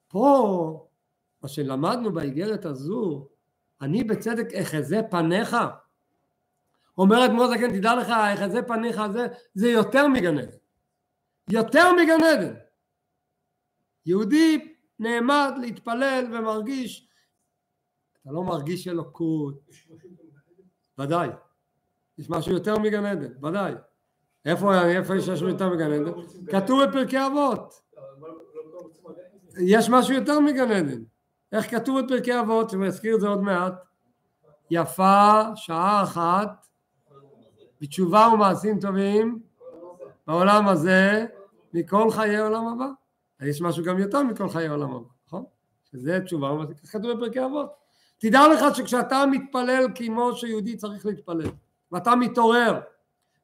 [0.07, 0.87] פה,
[1.41, 3.29] מה שלמדנו באיגרת הזו,
[3.81, 5.55] אני בצדק אחזה פניך.
[6.97, 10.57] אומרת מוזקן, כן, תדע לך, אחזה פניך זה, זה יותר מגן עדן.
[11.49, 12.53] יותר מגן עדן.
[14.05, 17.09] יהודי נעמד להתפלל ומרגיש,
[18.21, 19.69] אתה לא מרגיש אלוקות.
[20.97, 21.29] ודאי.
[22.17, 23.73] יש משהו יותר מגן עדן, ודאי.
[24.47, 26.11] איפה, יש יותר מגן עדן?
[26.51, 27.81] כתוב בפרקי אבות.
[29.59, 31.01] יש משהו יותר מגן עדן.
[31.51, 33.73] איך כתוב בפרקי אבות, אני אזכיר את זה עוד מעט,
[34.71, 36.67] יפה שעה אחת
[37.81, 39.39] בתשובה ומעשים טובים
[40.27, 41.25] בעולם הזה
[41.73, 42.87] מכל חיי עולם הבא.
[43.41, 45.43] יש משהו גם יותר מכל חיי עולם הבא, נכון?
[45.91, 46.51] שזה תשובה
[46.91, 47.69] כתוב בפרקי אבות.
[48.17, 51.49] תדע לך שכשאתה מתפלל כמו שיהודי צריך להתפלל,
[51.91, 52.79] ואתה מתעורר,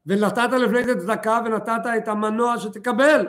[0.06, 3.28] ונתת לפני זה צדקה ונתת את המנוע שתקבל,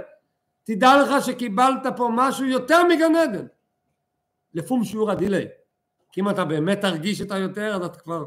[0.65, 3.47] תדע לך שקיבלת פה משהו יותר מגן עדן.
[4.55, 5.49] לפום שיעור הדיליי.
[6.13, 8.25] כי אם אתה באמת תרגיש את היותר, אז אתה כבר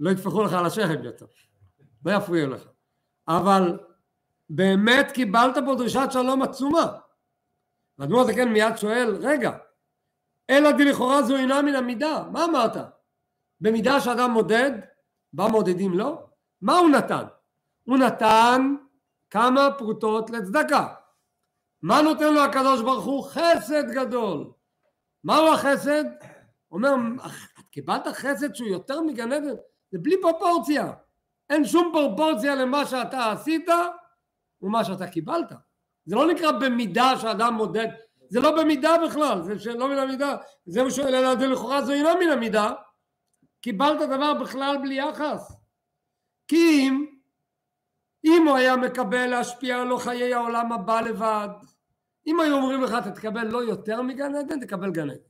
[0.00, 1.26] לא יטפחו לך על השכם יותר.
[2.06, 2.62] לא יפריעו לך.
[3.28, 3.78] אבל
[4.50, 6.86] באמת קיבלת פה דרישת שלום עצומה.
[7.98, 9.50] הזה כן מיד שואל, רגע,
[10.50, 12.76] אלא דלכאורה זו אינה מן המידה, מה אמרת?
[13.60, 14.70] במידה שאדם מודד,
[15.32, 16.29] בה מודדים לו?
[16.62, 17.24] מה הוא נתן?
[17.84, 18.74] הוא נתן
[19.30, 20.94] כמה פרוטות לצדקה.
[21.82, 23.24] מה נותן לו הקדוש ברוך הוא?
[23.24, 24.52] חסד גדול.
[25.24, 26.04] מהו החסד?
[26.70, 26.94] אומר,
[27.70, 29.54] קיבלת חסד שהוא יותר מגן עדן?
[29.90, 30.92] זה בלי פרופורציה.
[31.50, 33.68] אין שום פרופורציה למה שאתה עשית
[34.62, 35.52] ומה שאתה קיבלת.
[36.06, 37.86] זה לא נקרא במידה שאדם מודד,
[38.28, 40.36] זה לא במידה בכלל, זה לא מן המידה,
[40.66, 42.72] זה מה אלא לכאורה זה אינו מן המידה,
[43.60, 45.59] קיבלת דבר בכלל בלי יחס.
[46.50, 47.06] כי אם
[48.24, 51.48] אם הוא היה מקבל להשפיע על חיי העולם הבא לבד,
[52.26, 55.20] אם היו אומרים לך אתה תקבל לא יותר מגן עדן, תקבל גן עדן.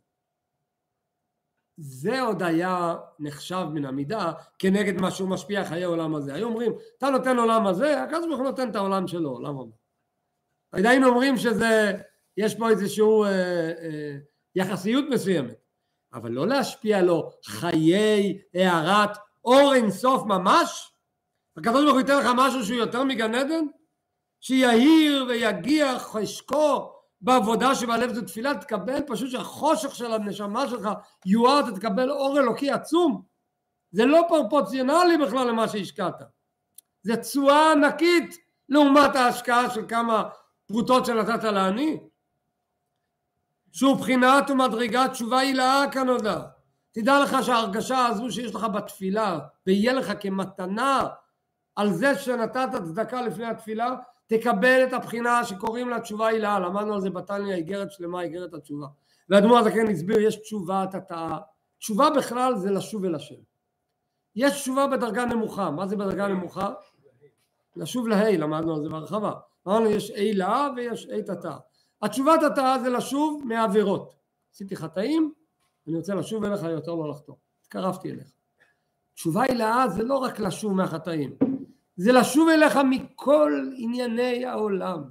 [1.77, 6.35] זה עוד היה נחשב מן המידה כנגד מה שהוא משפיע חיי העולם הזה.
[6.35, 9.73] היו אומרים, אתה נותן עולם הזה, הקדוש ברוך הוא נותן את העולם שלו, עולם הבא.
[10.89, 11.93] היינו אומרים שזה,
[12.37, 13.29] יש פה איזושהי אה,
[13.83, 14.17] אה,
[14.55, 15.65] יחסיות מסוימת,
[16.13, 20.90] אבל לא להשפיע לו חיי הארת אור אינסוף ממש,
[21.57, 23.65] הקדוש ברוך הוא ייתן לך משהו שהוא יותר מגן עדן?
[24.41, 30.89] שיהיר ויגיח חשקו בעבודה שבלב זו תפילה, תקבל פשוט שהחושך של הנשמה שלך
[31.27, 33.23] יואר, אתה תקבל אור אלוקי עצום.
[33.93, 36.23] זה לא פרופורציונלי בכלל למה שהשקעת.
[37.03, 38.37] זה תשואה ענקית
[38.69, 40.29] לעומת ההשקעה של כמה
[40.67, 42.01] פרוטות שנתת לעני.
[43.73, 46.41] שוב בחינת ומדרגת תשובה הילאה כנודע.
[46.93, 51.09] תדע לך שההרגשה הזו שיש לך בתפילה ויהיה לך כמתנה
[51.81, 57.01] על זה שנתת צדקה לפני התפילה, תקבל את הבחינה שקוראים לה תשובה הילאה, למדנו על
[57.01, 58.87] זה בתניא איגרת שלמה, איגרת התשובה.
[59.29, 61.39] והאדמו"ר הזה כן הסביר, יש תשובת התאה.
[61.79, 63.35] תשובה בכלל זה לשוב אל השם.
[64.37, 66.73] יש תשובה בדרגה נמוכה, מה זה בדרגה נמוכה?
[67.77, 69.33] לשוב להי, למדנו על זה בהרחבה.
[69.69, 71.57] אמרנו יש אי לה ויש אי תתאה.
[72.03, 74.15] התשובת התאה זה לשוב מעבירות.
[74.55, 75.33] עשיתי חטאים,
[75.89, 77.35] אני רוצה לשוב אליך יותר לא לחטוא.
[77.63, 78.29] התקרבתי אליך.
[79.15, 81.37] תשובה הילאה זה לא רק לשוב מהחטאים,
[82.01, 85.03] זה לשוב אליך מכל ענייני העולם,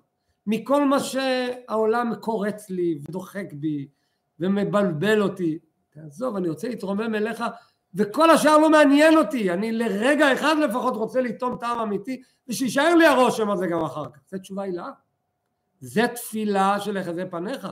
[0.47, 3.87] מכל מה שהעולם קורץ לי ודוחק בי
[4.39, 5.59] ומבלבל אותי.
[5.89, 7.43] תעזוב, אני רוצה להתרומם אליך
[7.93, 13.05] וכל השאר לא מעניין אותי, אני לרגע אחד לפחות רוצה לטעום טעם אמיתי ושישאר לי
[13.05, 14.19] הרושם הזה גם אחר כך.
[14.29, 14.89] זה תשובה הילאה.
[15.79, 17.67] זה תפילה של החזה פניך.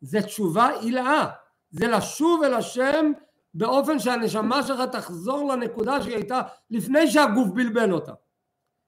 [0.00, 1.26] זה תשובה הילאה,
[1.70, 3.12] זה לשוב אל השם
[3.54, 6.40] באופן שהנשמה שלך תחזור לנקודה שהיא הייתה
[6.70, 8.12] לפני שהגוף בלבל אותה.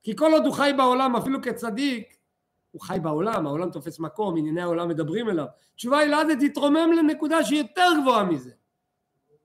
[0.03, 2.17] כי כל עוד הוא חי בעולם, אפילו כצדיק,
[2.71, 5.47] הוא חי בעולם, העולם תופס מקום, ענייני העולם מדברים אליו.
[5.77, 8.51] תשובה הילאה זה תתרומם לנקודה שהיא יותר גבוהה מזה.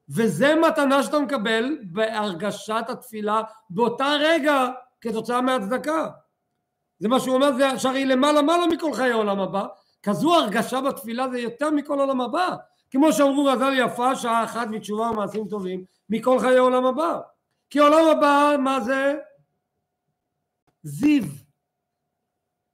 [0.09, 4.67] וזה מתנה שאתה מקבל בהרגשת התפילה באותה רגע
[5.01, 6.09] כתוצאה מהצדקה.
[6.99, 9.67] זה מה שהוא אומר, זה שהרי למעלה מעלה מכל חיי העולם הבא,
[10.03, 12.55] כזו הרגשה בתפילה זה יותר מכל עולם הבא.
[12.91, 17.19] כמו שאמרו רזל יפה, שעה אחת מתשובה ומעשים טובים, מכל חיי העולם הבא.
[17.69, 19.17] כי עולם הבא, מה זה?
[20.83, 21.23] זיו.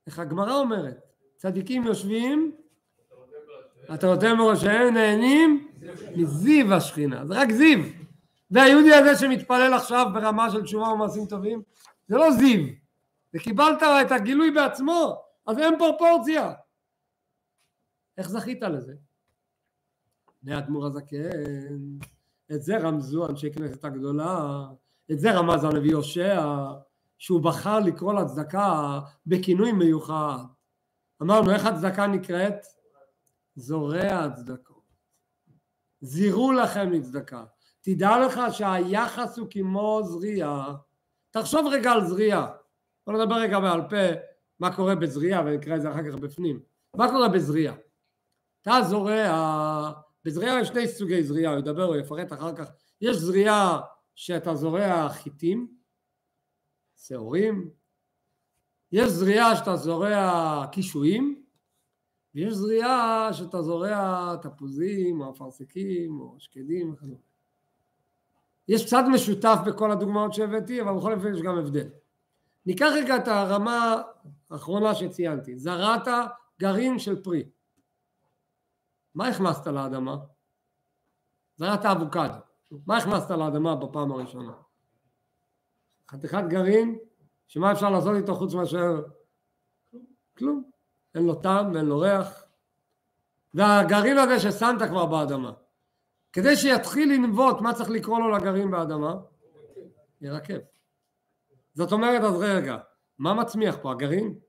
[0.07, 0.97] איך הגמרא אומרת?
[1.37, 2.55] צדיקים יושבים,
[3.93, 5.67] אתה נותן בראשיהם, נהנים
[6.15, 7.79] מזיו השכינה, זה רק זיו.
[8.51, 11.61] והיהודי הזה שמתפלל עכשיו ברמה של תשובה ומעשים טובים,
[12.07, 12.65] זה לא זיו,
[13.33, 16.53] וקיבלת את הגילוי בעצמו, אז אין פרופורציה.
[18.17, 18.93] איך זכית לזה?
[20.41, 21.97] בני האדמו"ר הזקן,
[22.51, 24.65] את זה רמזו אנשי כנסת הגדולה,
[25.11, 26.43] את זה רמז הנביא הושע,
[27.17, 30.37] שהוא בחר לקרוא לצדקה בכינוי מיוחד.
[31.21, 32.65] אמרנו, איך הצדקה נקראת?
[33.55, 34.83] זורע הצדקות.
[36.01, 37.43] זירו לכם לצדקה.
[37.81, 40.75] תדע לך שהיחס הוא כמו זריעה.
[41.31, 42.51] תחשוב רגע על זריעה.
[43.07, 44.19] בוא נדבר רגע בעל פה
[44.59, 46.59] מה קורה בזריעה ונקרא את זה אחר כך בפנים.
[46.95, 47.75] מה קורה בזריעה?
[48.61, 49.93] אתה זורע,
[50.27, 52.71] בזריעה יש שני סוגי זריעה, הוא ידבר, הוא יפרט אחר כך.
[53.01, 53.81] יש זריעה
[54.15, 55.67] שאתה זורע חיטים,
[56.97, 57.69] שעורים,
[58.91, 61.43] יש זריעה שאתה זורע קישואים,
[62.35, 67.19] ויש זריעה שאתה זורע תפוזים או אפרסקים או שקדים וכדומה.
[68.67, 71.89] יש קצת משותף בכל הדוגמאות שהבאתי, אבל בכל אופן יש גם הבדל.
[72.65, 74.01] ניקח רגע את הרמה
[74.49, 76.07] האחרונה שציינתי, זרעת
[76.59, 77.43] גרעין של פרי.
[79.17, 80.17] מה הכנסת לאדמה?
[81.55, 82.33] זרעת אבוקדו.
[82.85, 84.53] מה הכנסת לאדמה בפעם הראשונה?
[86.11, 86.97] חתיכת גרעין,
[87.47, 89.03] שמה אפשר לעשות איתו חוץ מאשר
[90.37, 90.69] כלום.
[91.15, 92.43] אין לו טעם ואין לו ריח.
[93.53, 95.51] והגרעין הזה ששמת כבר באדמה,
[96.33, 99.15] כדי שיתחיל לנבוט, מה צריך לקרוא לו לגרעין באדמה?
[100.21, 100.57] ירקב.
[101.73, 102.77] זאת אומרת, אז רגע,
[103.19, 104.39] מה מצמיח פה, הגרעין?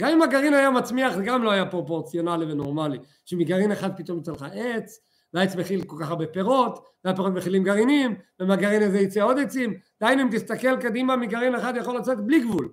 [0.00, 4.32] גם אם הגרעין היה מצמיח, זה גם לא היה פרופורציונלי ונורמלי, שמגרעין אחד פתאום יצא
[4.32, 5.00] לך עץ,
[5.34, 10.22] והעץ מכיל כל כך הרבה פירות, והפירות מכילים גרעינים, ומהגרעין הזה יצא עוד עצים, דהיינו
[10.22, 12.72] אם תסתכל קדימה מגרעין אחד יכול לצאת בלי גבול,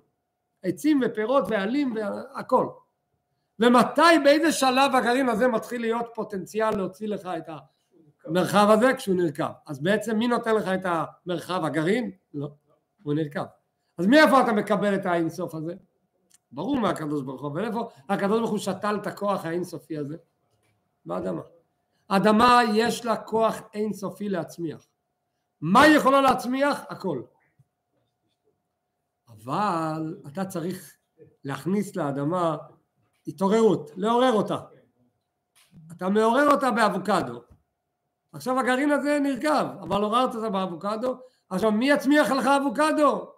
[0.62, 2.66] עצים ופירות ועלים והכל.
[3.60, 7.48] ומתי, באיזה שלב הגרעין הזה מתחיל להיות פוטנציאל להוציא לך את
[8.24, 9.52] המרחב הזה כשהוא נרקב.
[9.66, 10.86] אז בעצם מי נותן לך את
[11.26, 12.10] המרחב, הגרעין?
[12.34, 12.48] לא,
[13.02, 13.44] הוא נרקב.
[13.98, 15.74] אז מאיפה אתה מקבל את האינסוף הזה?
[16.52, 20.16] ברור מהקדוש ברוך הוא, אבל איפה הקדוש ברוך הוא שתל את הכוח האינסופי הזה?
[21.04, 21.42] באדמה.
[22.08, 24.86] אדמה יש לה כוח אינסופי להצמיח.
[25.60, 26.84] מה היא יכולה להצמיח?
[26.88, 27.22] הכל.
[29.28, 30.96] אבל אתה צריך
[31.44, 32.56] להכניס לאדמה
[33.26, 34.58] התעוררות, לעורר אותה.
[35.92, 37.42] אתה מעורר אותה באבוקדו.
[38.32, 41.18] עכשיו הגרעין הזה נרכב, אבל עוררת אותה באבוקדו,
[41.50, 43.32] עכשיו מי יצמיח לך אבוקדו?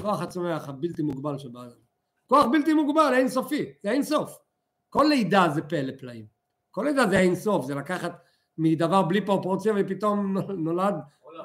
[0.00, 1.89] כוח הצומח הבלתי מוגבל שבאדם.
[2.30, 4.38] כוח בלתי מוגבל, אין סופי, זה אין סוף.
[4.88, 6.26] כל לידה זה פלא פלאים.
[6.70, 8.24] כל לידה זה אין סוף, זה לקחת
[8.58, 10.94] מדבר בלי פרופורציה ופתאום נולד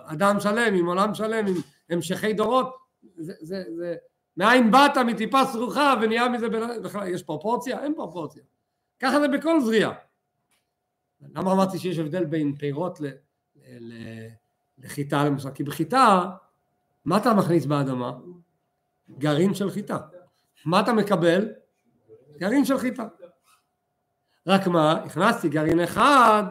[0.05, 1.55] אדם שלם עם עולם שלם עם
[1.89, 2.75] המשכי דורות.
[3.17, 3.95] זה, זה, זה,
[4.37, 6.49] מאין באת מטיפה סרוחה ונהיה מזה
[6.83, 7.83] בכלל, יש פרופורציה?
[7.83, 8.43] אין פרופורציה.
[8.99, 9.93] ככה זה בכל זריעה.
[11.33, 13.05] למה אמרתי שיש הבדל בין פירות ל,
[13.79, 13.93] ל,
[14.77, 15.51] לחיטה למשל?
[15.51, 16.29] כי בחיטה,
[17.05, 18.11] מה אתה מכניס באדמה?
[19.17, 19.97] גרעין של חיטה.
[20.65, 21.49] מה אתה מקבל?
[22.37, 23.07] גרעין של חיטה.
[24.47, 26.43] רק מה, הכנסתי גרעין אחד,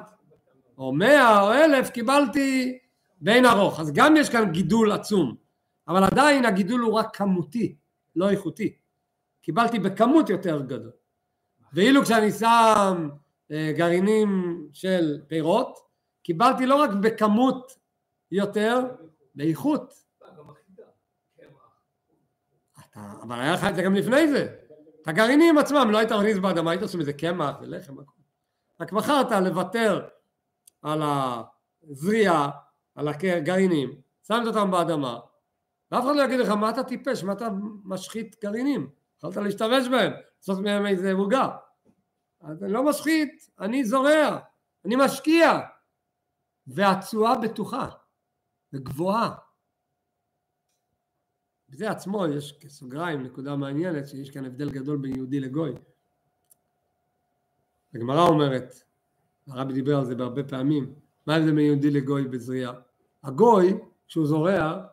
[0.78, 2.78] או מאה, או אלף, קיבלתי
[3.20, 3.80] בין ארוך.
[3.80, 5.36] אז גם יש כאן גידול עצום.
[5.88, 7.76] אבל עדיין הגידול הוא רק כמותי,
[8.16, 8.76] לא איכותי.
[9.42, 10.92] קיבלתי בכמות יותר גדול.
[11.72, 13.08] ואילו כשאני שם
[13.50, 15.78] אה, גרעינים של פירות,
[16.22, 17.72] קיבלתי לא רק בכמות
[18.30, 18.80] יותר,
[19.34, 19.94] באיכות.
[22.96, 24.56] אבל היה לך את זה גם לפני זה.
[25.02, 27.94] את הגרעינים עצמם לא היית מכניס באדמה, היית עושה מזה קמח ולחם.
[28.80, 30.08] רק בחרת לוותר
[30.82, 32.50] על הזריעה,
[32.94, 35.18] על הגרעינים, שמת אותם באדמה,
[35.90, 37.48] ואף אחד לא יגיד לך מה אתה טיפש, מה אתה
[37.84, 41.56] משחית גרעינים, יכולת להשתמש בהם, לעשות מהם איזה עוגה.
[42.42, 44.38] אני לא משחית, אני זורע,
[44.84, 45.60] אני משקיע,
[46.66, 47.88] והתשואה בטוחה
[48.72, 49.34] וגבוהה.
[51.74, 55.72] בזה עצמו יש כסוגריים נקודה מעניינת שיש כאן הבדל גדול בין יהודי לגוי.
[57.94, 58.74] הגמרא אומרת
[59.46, 60.94] הרבי דיבר על זה בהרבה פעמים,
[61.26, 62.72] מה ההבדל בין יהודי לגוי בזריעה?
[63.22, 64.86] הגוי, כשהוא זורע,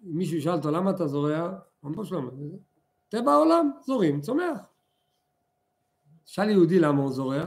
[0.00, 1.58] מישהו ישאל אותו למה אתה זורע?
[1.84, 2.30] אמרו שלמה,
[3.08, 4.58] טבע העולם, זורים, צומח.
[6.24, 7.44] שאל יהודי למה הוא זורע?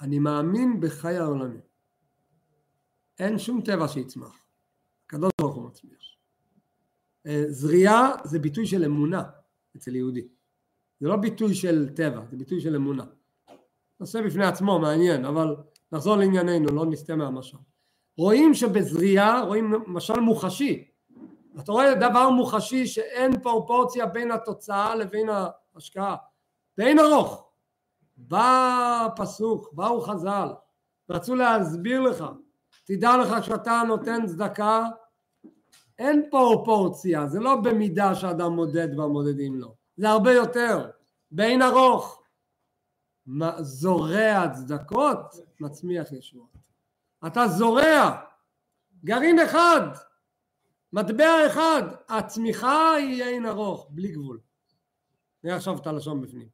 [0.00, 1.60] אני מאמין בחיי העולמים.
[3.18, 4.46] אין שום טבע שיצמח.
[5.06, 6.04] הקדוש ברוך הוא מצמיח.
[7.26, 9.22] אה, זריעה זה ביטוי של אמונה
[9.76, 10.28] אצל יהודי.
[11.00, 13.04] זה לא ביטוי של טבע, זה ביטוי של אמונה.
[14.00, 15.56] נושא בפני עצמו, מעניין, אבל
[15.92, 17.58] נחזור לענייננו, לא נסטה מהמשל.
[18.18, 20.90] רואים שבזריעה, רואים משל מוחשי.
[21.60, 26.16] אתה רואה דבר מוחשי שאין פרופורציה בין התוצאה לבין ההשקעה.
[26.78, 27.50] באין ארוך.
[28.16, 30.48] בא פסוק, באו חז"ל,
[31.10, 32.24] רצו להסביר לך,
[32.84, 34.88] תדע לך שאתה נותן צדקה,
[35.98, 40.90] אין פרופורציה, זה לא במידה שאדם מודד והמודדים לו, זה הרבה יותר,
[41.30, 42.20] באין ארוך.
[43.58, 46.56] זורע צדקות, מצמיח ישועות.
[47.26, 48.20] אתה זורע
[49.04, 49.80] גרעין אחד,
[50.92, 54.40] מטבע אחד, הצמיחה היא אין ארוך, בלי גבול.
[55.44, 56.48] נראה עכשיו את הלשון בפנים.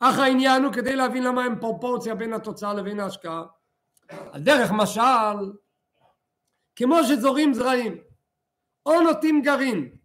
[0.00, 3.44] אך העניין הוא כדי להבין למה אין פרופורציה בין התוצאה לבין ההשקעה.
[4.08, 5.52] על דרך משל,
[6.76, 7.96] כמו שזורים זרעים,
[8.86, 9.96] או נוטים גרעין,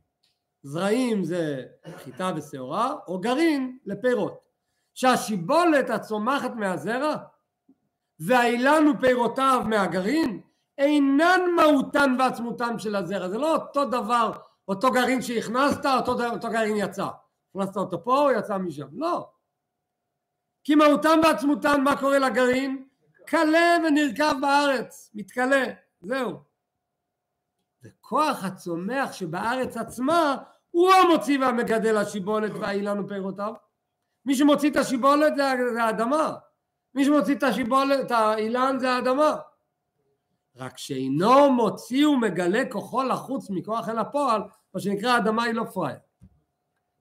[0.64, 1.64] זרעים זה
[1.96, 4.50] חיטה ושעורה, או גרעין לפירות.
[4.94, 7.16] שהשיבולת הצומחת מהזרע
[8.20, 10.42] והאילן ופירותיו מהגרעין
[10.78, 13.30] אינן מהותן ועצמותן של הזרע.
[13.30, 14.32] זה לא אותו דבר,
[14.68, 17.08] אותו גרעין שהכנסת, אותו, אותו גרעין יצא.
[17.56, 18.88] הכנסת אותו פה, הוא יצא משם.
[18.92, 19.30] לא.
[20.64, 22.86] כי מהותן ועצמותן, מה קורה לגרעין?
[23.28, 25.64] קלה ונרכב בארץ, מתכלה,
[26.02, 26.49] זהו.
[28.10, 30.38] וכוח הצומח שבארץ עצמה
[30.72, 33.54] הוא המוציא והמגדל השיבולת והאילן ופירותיו.
[34.26, 35.44] מי שמוציא את השיבולת זה,
[35.74, 36.36] זה האדמה.
[36.96, 39.36] מי שמוציא את השיבולת, את האילן זה האדמה.
[40.56, 44.42] רק שאינו מוציא ומגלה כוחו לחוץ מכוח אל הפועל,
[44.74, 46.00] מה שנקרא האדמה היא לא פראייר.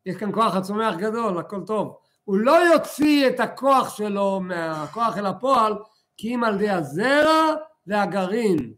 [0.06, 1.98] יש כאן כוח הצומח גדול, הכל טוב.
[2.24, 5.74] הוא לא יוציא את הכוח שלו מהכוח אל הפועל,
[6.16, 7.54] כי אם על ידי הזרע
[7.86, 8.72] והגרעין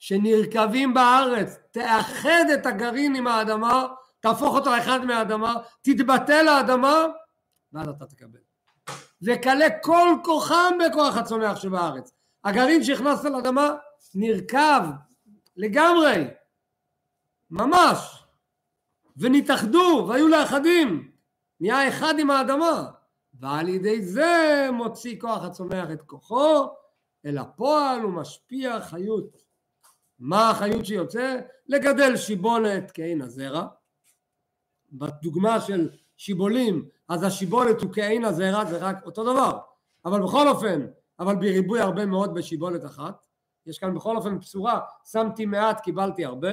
[0.00, 3.86] שנרקבים בארץ, תאחד את הגרעין עם האדמה,
[4.20, 7.06] תהפוך אותו לאחד מהאדמה, תתבטל האדמה,
[7.72, 8.38] ואז אתה תקבל.
[9.22, 12.12] וכלה כל כוחם בכוח הצומח שבארץ.
[12.44, 13.74] הגרעין שהכנסת לאדמה
[14.14, 14.82] נרקב
[15.56, 16.24] לגמרי,
[17.50, 18.24] ממש,
[19.16, 21.10] ונתאחדו והיו לאחדים,
[21.60, 22.90] נהיה אחד עם האדמה,
[23.34, 26.68] ועל ידי זה מוציא כוח הצומח את כוחו
[27.26, 29.39] אל הפועל ומשפיע חיות.
[30.20, 31.40] מה החיות שיוצא?
[31.66, 33.66] לגדל שיבולת כעין הזרע.
[34.92, 39.58] בדוגמה של שיבולים אז השיבולת הוא כעין הזרע זה רק אותו דבר.
[40.04, 40.86] אבל בכל אופן
[41.18, 43.26] אבל בריבוי הרבה מאוד בשיבולת אחת.
[43.66, 46.52] יש כאן בכל אופן בשורה שמתי מעט קיבלתי הרבה.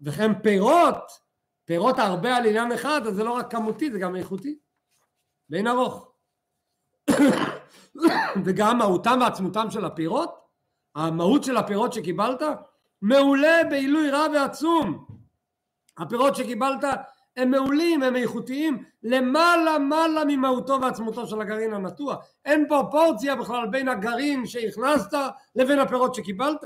[0.00, 1.10] וכן פירות
[1.64, 4.58] פירות הרבה על עניין אחד אז זה לא רק כמותי זה גם איכותי.
[5.48, 6.12] בין ארוך.
[8.44, 10.34] וגם מהותם ועצמותם של הפירות
[10.94, 12.42] המהות של הפירות שקיבלת
[13.02, 15.04] מעולה בעילוי רע ועצום
[15.98, 16.84] הפירות שקיבלת
[17.36, 22.16] הם מעולים, הם איכותיים, למעלה מעלה ממהותו ועצמותו של הגרעין הנטוע.
[22.44, 25.18] אין פרופורציה בכלל בין הגרעין שהכנסת
[25.56, 26.64] לבין הפירות שקיבלת.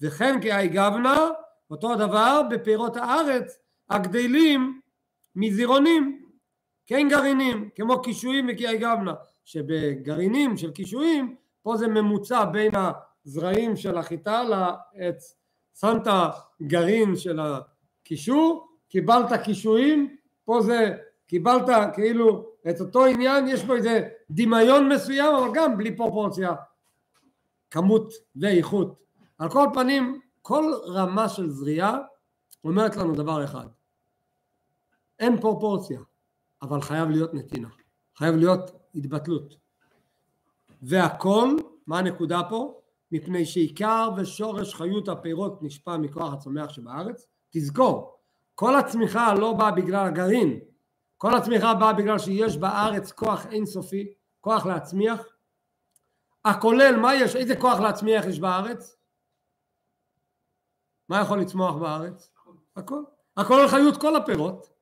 [0.00, 1.28] וכן כאי גבנה,
[1.70, 3.58] אותו הדבר בפירות הארץ
[3.90, 4.80] הגדלים
[5.36, 6.22] מזירונים,
[6.86, 9.14] כן גרעינים, כמו קישואים וכאי גבנה,
[9.44, 12.72] שבגרעינים של קישואים, פה זה ממוצע בין
[13.28, 15.36] הזרעים של החיטה לעץ.
[15.80, 16.06] שמת
[16.62, 24.08] גרעין של הקישור קיבלת קישואים, פה זה קיבלת כאילו את אותו עניין, יש פה איזה
[24.30, 26.54] דמיון מסוים, אבל גם בלי פרופורציה,
[27.70, 28.94] כמות ואיכות.
[29.38, 31.98] על כל פנים, כל רמה של זריעה
[32.64, 33.66] אומרת לנו דבר אחד,
[35.18, 36.00] אין פרופורציה,
[36.62, 37.68] אבל חייב להיות נתינה,
[38.16, 39.56] חייב להיות התבטלות.
[40.82, 41.56] והכל,
[41.86, 42.80] מה הנקודה פה?
[43.12, 48.18] מפני שעיקר ושורש חיות הפירות נשפע מכוח הצומח שבארץ, תזכור,
[48.54, 50.60] כל הצמיחה לא באה בגלל הגרעין,
[51.16, 55.26] כל הצמיחה באה בגלל שיש בארץ כוח אינסופי, כוח להצמיח,
[56.44, 58.96] הכולל מה יש, איזה כוח להצמיח יש בארץ?
[61.08, 62.30] מה יכול לצמוח בארץ?
[62.76, 63.02] הכל.
[63.36, 64.78] הכולל חיות כל הפירות.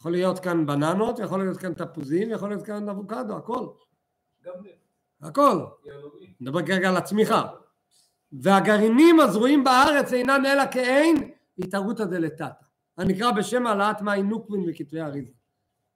[0.00, 3.66] יכול להיות כאן בננות, יכול להיות כאן תפוזים, יכול להיות כאן אבוקדו, הכל.
[5.22, 5.64] הכל.
[6.40, 7.46] נדבר כרגע על הצמיחה.
[8.32, 12.48] והגרעינים הזרועים בארץ אינם אלא כאין התערותא דלתתא.
[12.98, 15.32] הנקרא בשם העלאת מים נוקבין וכתבי אריזה.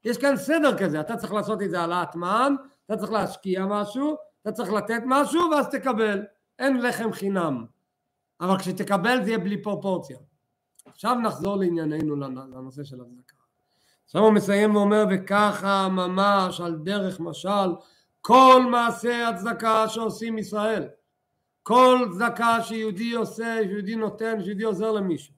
[0.04, 2.56] יש כאן סדר כזה, אתה צריך לעשות את זה העלאת מע"מ,
[2.86, 6.22] אתה צריך להשקיע משהו, אתה צריך לתת משהו ואז תקבל.
[6.58, 7.64] אין לחם חינם.
[8.40, 10.18] אבל כשתקבל זה יהיה בלי פרופורציה.
[10.86, 13.36] עכשיו נחזור לענייננו לנושא של הצדקה.
[14.04, 17.70] עכשיו הוא מסיים ואומר וככה ממש על דרך משל
[18.26, 20.88] כל מעשה הצדקה שעושים ישראל
[21.62, 25.34] כל צדקה שיהודי עושה, שיהודי נותן, שיהודי עוזר למישהו.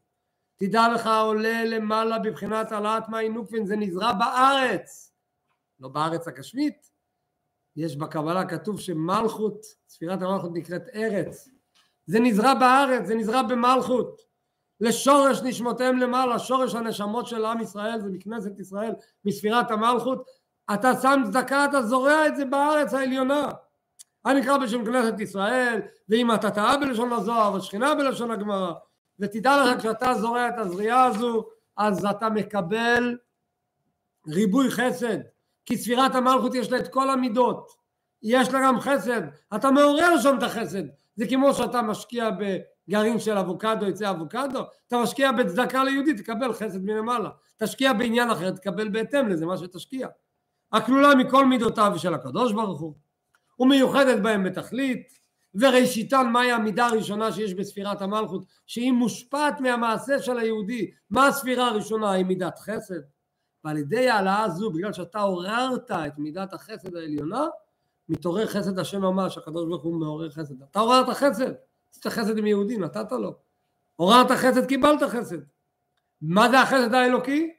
[0.56, 5.12] תדע לך עולה למעלה בבחינת העלאת מים נוקפין זה נזרע בארץ
[5.80, 6.90] לא בארץ הגשמית
[7.76, 11.48] יש בקבלה כתוב שמלכות ספירת המלכות נקראת ארץ.
[12.06, 14.22] זה נזרע בארץ זה נזרע במלכות.
[14.80, 18.92] לשורש נשמותיהם למעלה, שורש הנשמות של עם ישראל זה מכנסת ישראל,
[19.24, 20.26] מספירת המלכות,
[20.74, 23.48] אתה שם צדקה, אתה זורע את זה בארץ העליונה.
[24.26, 28.72] אני אקרא בשם כנסת ישראל, ואם אתה טעה בלשון הזוהר ושכינה בלשון הגמרא,
[29.18, 31.44] ותדע לך כשאתה זורע את הזריעה הזו,
[31.76, 33.18] אז אתה מקבל
[34.28, 35.18] ריבוי חסד,
[35.66, 37.70] כי ספירת המלכות יש לה את כל המידות,
[38.22, 39.22] יש לה גם חסד,
[39.54, 40.82] אתה מעורר שם את החסד,
[41.16, 42.56] זה כמו שאתה משקיע ב...
[42.90, 48.50] גרעין של אבוקדו יצא אבוקדו, אתה משקיע בצדקה ליהודי תקבל חסד מלמעלה, תשקיע בעניין אחר
[48.50, 50.08] תקבל בהתאם לזה מה שתשקיע.
[50.72, 52.94] הכלולה מכל מידותיו של הקדוש ברוך הוא,
[53.58, 55.18] ומיוחדת בהם בתכלית,
[55.54, 62.10] וראשיתן מהי המידה הראשונה שיש בספירת המלכות, שהיא מושפעת מהמעשה של היהודי, מה הספירה הראשונה?
[62.10, 63.00] היא מידת חסד,
[63.64, 67.46] ועל ידי העלאה זו, בגלל שאתה עוררת את מידת החסד העליונה,
[68.08, 70.62] מתעורר חסד השם ממש, הקדוש ברוך הוא מעורר חסד.
[70.70, 71.52] אתה עוררת חסד,
[71.90, 73.34] עשית חסד עם יהודי, נתת לו.
[73.96, 75.38] עוררת חסד, קיבלת חסד.
[76.22, 77.52] מה זה החסד האלוקי?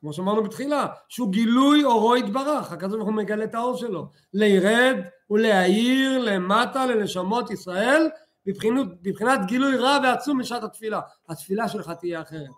[0.00, 4.96] כמו שאמרנו בתחילה, שהוא גילוי אורו יתברך, הקדוש ברוך הוא מגלה את האור שלו, לירד
[5.30, 8.08] ולהאיר למטה לנשמות ישראל
[8.46, 11.00] בבחינת, בבחינת גילוי רע ועצום בשעת התפילה.
[11.28, 12.50] התפילה שלך תהיה אחרת.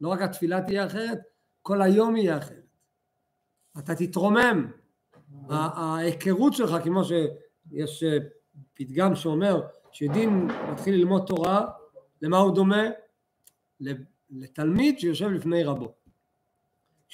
[0.00, 1.18] לא רק התפילה תהיה אחרת,
[1.62, 2.64] כל היום יהיה אחרת.
[3.78, 4.70] אתה תתרומם.
[5.48, 8.18] ההיכרות שלך, כמו שיש אה,
[8.74, 9.60] פתגם שאומר
[9.92, 11.66] שדין מתחיל ללמוד תורה,
[12.22, 12.82] למה הוא דומה?
[14.30, 16.03] לתלמיד שיושב לפני רבו.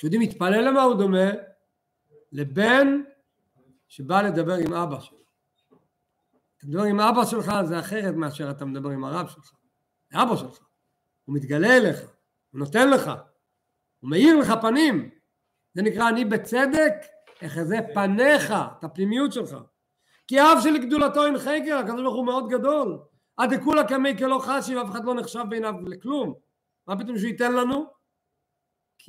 [0.00, 1.30] כשיהודי מתפלל למה הוא דומה?
[2.32, 3.02] לבן
[3.88, 5.18] שבא לדבר עם אבא שלו.
[6.56, 9.52] אתה מדבר עם אבא שלך זה אחרת מאשר אתה מדבר עם הרב שלך.
[10.12, 10.58] זה אבא שלך.
[11.24, 12.00] הוא מתגלה אליך,
[12.50, 13.10] הוא נותן לך,
[14.00, 15.10] הוא מאיר לך פנים.
[15.74, 16.94] זה נקרא אני בצדק
[17.46, 19.56] אחזה פניך, את הפנימיות שלך.
[20.26, 22.98] כי אב של גדולתו אין חקר, הקדוש ברוך הוא מאוד גדול.
[23.36, 26.34] עד דכולה קמי כלא חשי ואף אחד לא נחשב בעיניו לכלום.
[26.86, 27.99] מה פתאום שהוא ייתן לנו?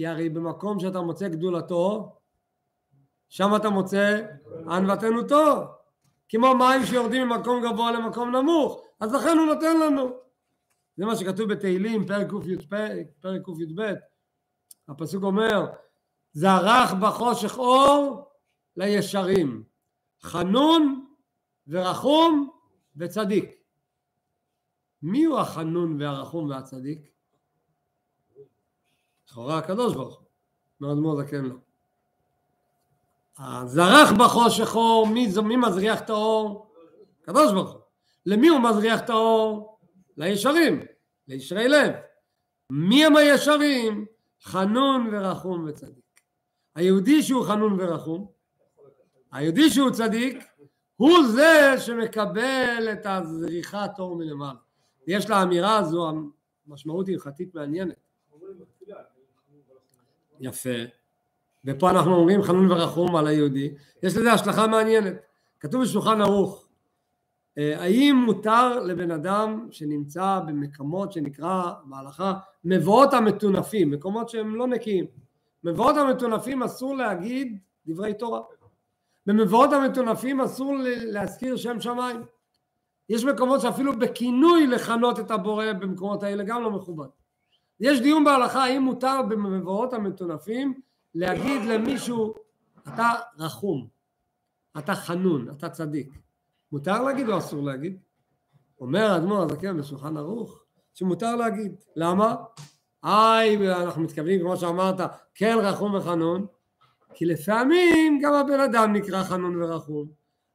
[0.01, 2.15] כי הרי במקום שאתה מוצא גדולתו,
[3.29, 4.21] שם אתה מוצא
[4.71, 5.65] ענוותנותו.
[6.29, 10.09] כמו מים שיורדים ממקום גבוה למקום נמוך, אז לכן הוא נותן לנו.
[10.97, 12.27] זה מה שכתוב בתהילים, פרק
[13.45, 13.93] קי"ב.
[14.87, 15.65] הפסוק אומר,
[16.33, 18.31] זרח בחושך אור
[18.77, 19.63] לישרים,
[20.21, 21.05] חנון
[21.67, 22.49] ורחום
[22.95, 23.51] וצדיק.
[25.01, 27.11] מי הוא החנון והרחום והצדיק?
[29.31, 30.25] לכאורה הקדוש ברוך הוא,
[30.81, 31.55] מאוד מאוד זקן לו.
[33.39, 36.71] הזרח בחושך אור, מי, מי מזריח את האור?
[37.23, 37.81] הקדוש ברוך הוא.
[38.25, 39.79] למי הוא מזריח את האור?
[40.17, 40.79] לישרים,
[41.27, 41.91] לישרי לב.
[42.69, 44.05] מי הם הישרים?
[44.43, 46.21] חנון ורחום וצדיק.
[46.75, 48.27] היהודי שהוא חנון ורחום,
[49.31, 50.43] היהודי שהוא צדיק,
[50.95, 54.59] הוא זה שמקבל את הזריחת אור מלמעלה.
[55.07, 56.11] יש לאמירה הזו
[56.67, 57.95] משמעות הלכתית מעניינת.
[60.41, 60.69] יפה.
[61.65, 63.73] ופה אנחנו אומרים חנון ורחום על היהודי.
[64.03, 65.13] יש לזה השלכה מעניינת.
[65.59, 66.67] כתוב בשולחן ערוך,
[67.57, 72.33] אה, האם מותר לבן אדם שנמצא במקומות שנקרא בהלכה
[72.63, 75.05] מבואות המטונפים, מקומות שהם לא נקיים,
[75.63, 78.41] מבואות המטונפים אסור להגיד דברי תורה.
[79.25, 82.21] במבואות המטונפים אסור להזכיר שם שמיים.
[83.09, 87.07] יש מקומות שאפילו בכינוי לכנות את הבורא במקומות האלה גם לא מכובד.
[87.81, 90.81] יש דיון בהלכה האם מותר במבואות המטונפים
[91.15, 92.33] להגיד למישהו
[92.87, 93.87] אתה רחום,
[94.77, 96.09] אתה חנון, אתה צדיק.
[96.71, 97.97] מותר להגיד או אסור להגיד?
[98.79, 100.63] אומר האדמו"ר הזקן בשולחן ערוך
[100.93, 101.75] שמותר להגיד.
[101.95, 102.35] למה?
[103.03, 104.99] איי, אנחנו מתכוונים כמו שאמרת,
[105.35, 106.45] כן רחום וחנון,
[107.13, 110.07] כי לפעמים גם הבן אדם נקרא חנון ורחום.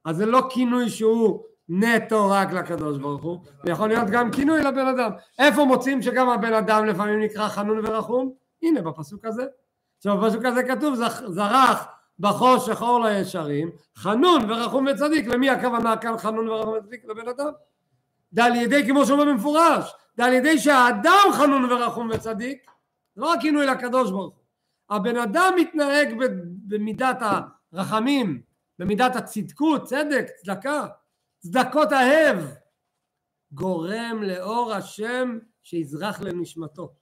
[0.05, 4.63] אז זה לא כינוי שהוא נטו רק לקדוש ברוך הוא, זה יכול להיות גם כינוי
[4.63, 5.11] לבן אדם.
[5.39, 8.33] איפה מוצאים שגם הבן אדם לפעמים נקרא חנון ורחום?
[8.63, 9.45] הנה בפסוק הזה.
[9.97, 10.95] עכשיו בפסוק הזה כתוב
[11.27, 11.87] זרח
[12.19, 15.27] בחושך אור לישרים, חנון ורחום וצדיק.
[15.27, 17.05] למי הכוונה כאן חנון ורחום וצדיק?
[17.05, 17.51] לבן אדם.
[18.33, 22.71] זה על ידי, כמו שאומר במפורש, זה על ידי שהאדם חנון ורחום וצדיק,
[23.17, 24.97] לא רק כינוי לקדוש ברוך הוא.
[24.97, 26.15] הבן אדם מתנהג
[26.69, 27.19] במידת
[27.73, 28.41] הרחמים
[28.79, 30.87] במידת הצדקות, צדק, צדקה,
[31.47, 32.39] צדקות אהב,
[33.53, 36.93] גורם לאור השם שיזרח לנשמתו.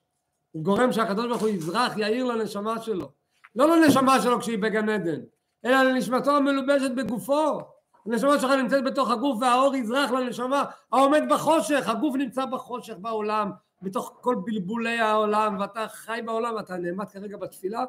[0.50, 3.12] הוא גורם שהקדוש ברוך הוא יזרח, יאיר לנשמה שלו.
[3.56, 5.20] לא לנשמה שלו כשהיא בגן עדן,
[5.64, 7.60] אלא לנשמתו המלובשת בגופו.
[8.06, 13.50] הנשמה שלך נמצאת בתוך הגוף והאור יזרח לנשמה העומד בחושך, הגוף נמצא בחושך בעולם,
[13.82, 17.84] בתוך כל בלבולי העולם, ואתה חי בעולם, ואתה נעמד כרגע בתפילה,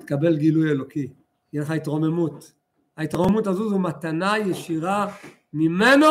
[0.00, 1.12] תקבל גילוי אלוקי,
[1.52, 2.52] יהיה לך התרוממות.
[2.96, 5.06] ההתרוממות הזו זו מתנה ישירה
[5.52, 6.08] ממנו,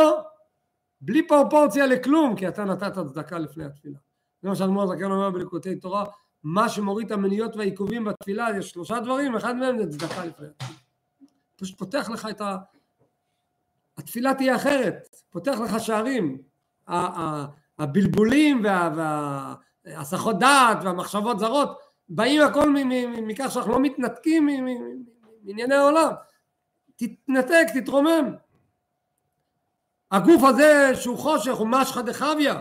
[1.02, 3.98] בלי פרופורציה לכלום, כי אתה נתת צדקה לפני התפילה.
[4.42, 6.06] זה מה שאדמו"ר זקן אומר בליקוטי תורה,
[6.44, 10.78] מה שמוריד את המניות והעיכובים בתפילה, יש שלושה דברים, אחד מהם זה צדקה לפני התפילה.
[11.56, 12.58] פשוט פותח לך את ה...
[13.98, 16.38] התפילה תהיה אחרת, פותח לך שערים.
[17.80, 18.66] הבלבולים
[19.86, 21.80] והסחות דעת והמחשבות זרות
[22.10, 22.74] באים הכל
[23.28, 26.10] מכך שאנחנו לא מתנתקים מענייני העולם.
[26.96, 28.36] תתנתק, תתרומם.
[30.12, 32.54] הגוף הזה שהוא חושך הוא משחא דחביא.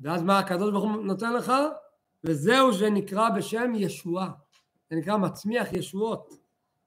[0.00, 1.52] ואז מה הקדוש ברוך הוא נותן לך?
[2.24, 4.30] וזהו שנקרא בשם ישועה.
[4.90, 6.34] זה נקרא מצמיח ישועות.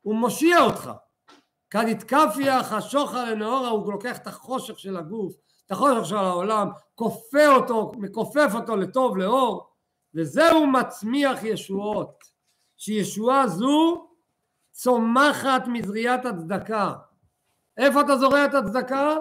[0.01, 0.91] הוא מושיע אותך.
[1.69, 5.35] כד יתקפיה חשוכה לנאורה, הוא לוקח את החושך של הגוף,
[5.65, 9.69] את החושך של העולם, כופה אותו, מכופף אותו לטוב, לאור,
[10.13, 12.23] וזהו מצמיח ישועות,
[12.77, 14.07] שישועה זו
[14.71, 16.93] צומחת מזריעת הצדקה.
[17.77, 19.17] איפה אתה זורע את הצדקה?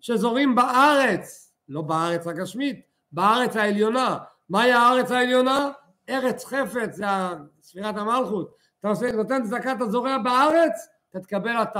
[0.00, 2.80] שזורים בארץ, לא בארץ הגשמית,
[3.12, 4.18] בארץ העליונה.
[4.48, 5.70] מהי הארץ העליונה?
[6.08, 7.06] ארץ חפץ, זה
[7.62, 8.54] ספירת המלכות.
[8.80, 11.76] אתה עושה, נותן צדקה, אתה זורע בארץ, אתה תקבל את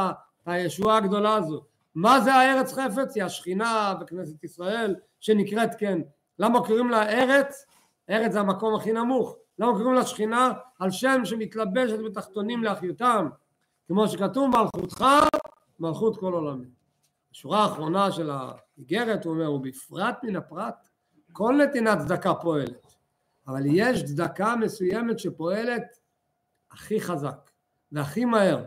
[0.47, 1.63] הישועה הגדולה הזו.
[1.95, 3.17] מה זה הארץ חפץ?
[3.17, 5.99] היא השכינה בכנסת ישראל שנקראת כן.
[6.39, 7.67] למה קוראים לה ארץ?
[8.11, 9.37] ארץ זה המקום הכי נמוך.
[9.59, 10.53] למה קוראים לה שכינה?
[10.79, 13.29] על שם שמתלבשת בתחתונים לאחיותם.
[13.89, 15.05] כמו שכתוב מלכותך
[15.81, 16.78] מלכות כל עולמים.
[17.33, 20.89] השורה האחרונה של האיגרת הוא אומר ובפרט מן הפרט
[21.33, 22.87] כל נתינת צדקה פועלת
[23.47, 25.99] אבל יש צדקה מסוימת שפועלת
[26.71, 27.51] הכי חזק
[27.93, 28.65] והכי מהר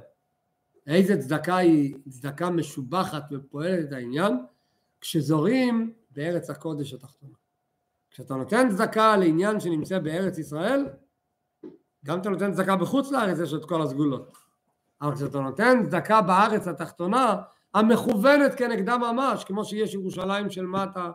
[0.87, 4.37] איזה צדקה היא צדקה משובחת ופועלת את העניין?
[5.01, 7.33] כשזורים בארץ הקודש התחתונה.
[8.09, 10.85] כשאתה נותן צדקה לעניין שנמצא בארץ ישראל,
[12.05, 14.37] גם אתה נותן צדקה בחוץ לארץ יש את כל הסגולות.
[15.01, 17.35] אבל כשאתה נותן צדקה בארץ התחתונה,
[17.73, 21.11] המכוונת כנגדה ממש, כמו שיש ירושלים של מטה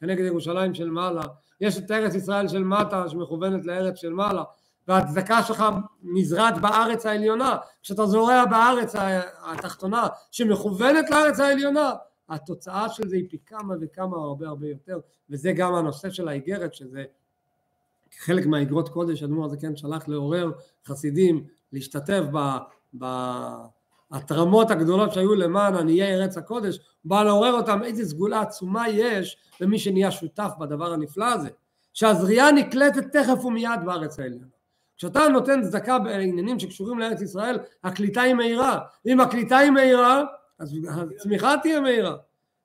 [0.00, 1.22] כנגד ירושלים של מעלה,
[1.60, 4.44] יש את ארץ ישראל של מטה שמכוונת לארץ של מעלה,
[4.88, 5.64] והצדקה שלך
[6.02, 8.94] נזרעת בארץ העליונה, כשאתה זורע בארץ
[9.44, 11.92] התחתונה שמכוונת לארץ העליונה,
[12.28, 14.98] התוצאה של זה היא פי כמה וכמה הרבה הרבה יותר,
[15.30, 17.04] וזה גם הנושא של האיגרת, שזה
[18.18, 20.50] חלק מהאיגרות קודש, אדמו"ר הזה כן שלח לעורר
[20.86, 22.22] חסידים להשתתף
[24.10, 29.78] בהתרמות הגדולות שהיו למען עניי ארץ הקודש, בא לעורר אותם איזה סגולה עצומה יש למי
[29.78, 31.48] שנהיה שותף בדבר הנפלא הזה,
[31.92, 34.46] שהזריעה נקלטת תכף ומיד בארץ העליונה.
[34.96, 38.78] כשאתה נותן צדקה בעניינים שקשורים לארץ ישראל, הקליטה היא מהירה.
[39.06, 40.24] אם הקליטה היא מהירה,
[40.58, 40.74] אז
[41.16, 42.16] הצמיחה תהיה מהירה.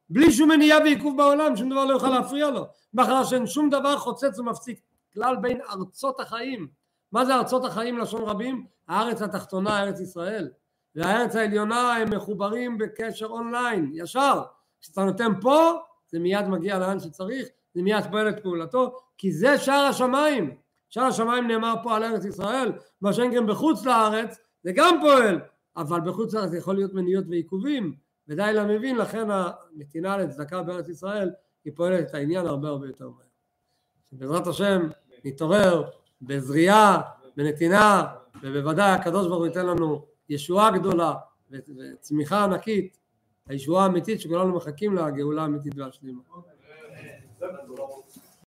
[0.10, 2.68] בלי שום מניעה ועיכוב בעולם, שום דבר לא יוכל להפריע לו.
[2.94, 4.80] מאחר שאין שום דבר חוצץ ומפסיק.
[5.14, 6.68] כלל בין ארצות החיים.
[7.12, 8.66] מה זה ארצות החיים לשון רבים?
[8.88, 10.50] הארץ התחתונה, ארץ ישראל.
[10.96, 14.42] והארץ העליונה הם מחוברים בקשר אונליין, ישר.
[14.82, 15.72] כשאתה נותן פה,
[16.08, 20.56] זה מיד מגיע לאן שצריך, זה מיד פועל את פעולתו, כי זה שער השמיים.
[20.90, 22.72] שער השמיים נאמר פה על ארץ ישראל,
[23.02, 25.40] מה שאין כן בחוץ לארץ זה גם פועל,
[25.78, 27.96] אבל בחוץ לארץ יכול להיות מניות ועיכובים,
[28.28, 31.30] ודי למבין, לכן הנתינה לצדקה בארץ ישראל
[31.66, 33.26] היא פועלת את העניין הרבה הרבה יותר מהר.
[34.12, 34.90] בעזרת השם
[35.26, 35.84] נתעורר
[36.22, 37.02] בזריעה,
[37.38, 38.06] בנתינה,
[38.42, 41.14] ובוודאי הקדוש ברוך הוא ייתן לנו ישועה גדולה
[41.52, 42.98] וצמיחה ענקית,
[43.48, 46.22] הישועה האמיתית שכולנו מחכים לה, הגאולה האמיתית והשלימה.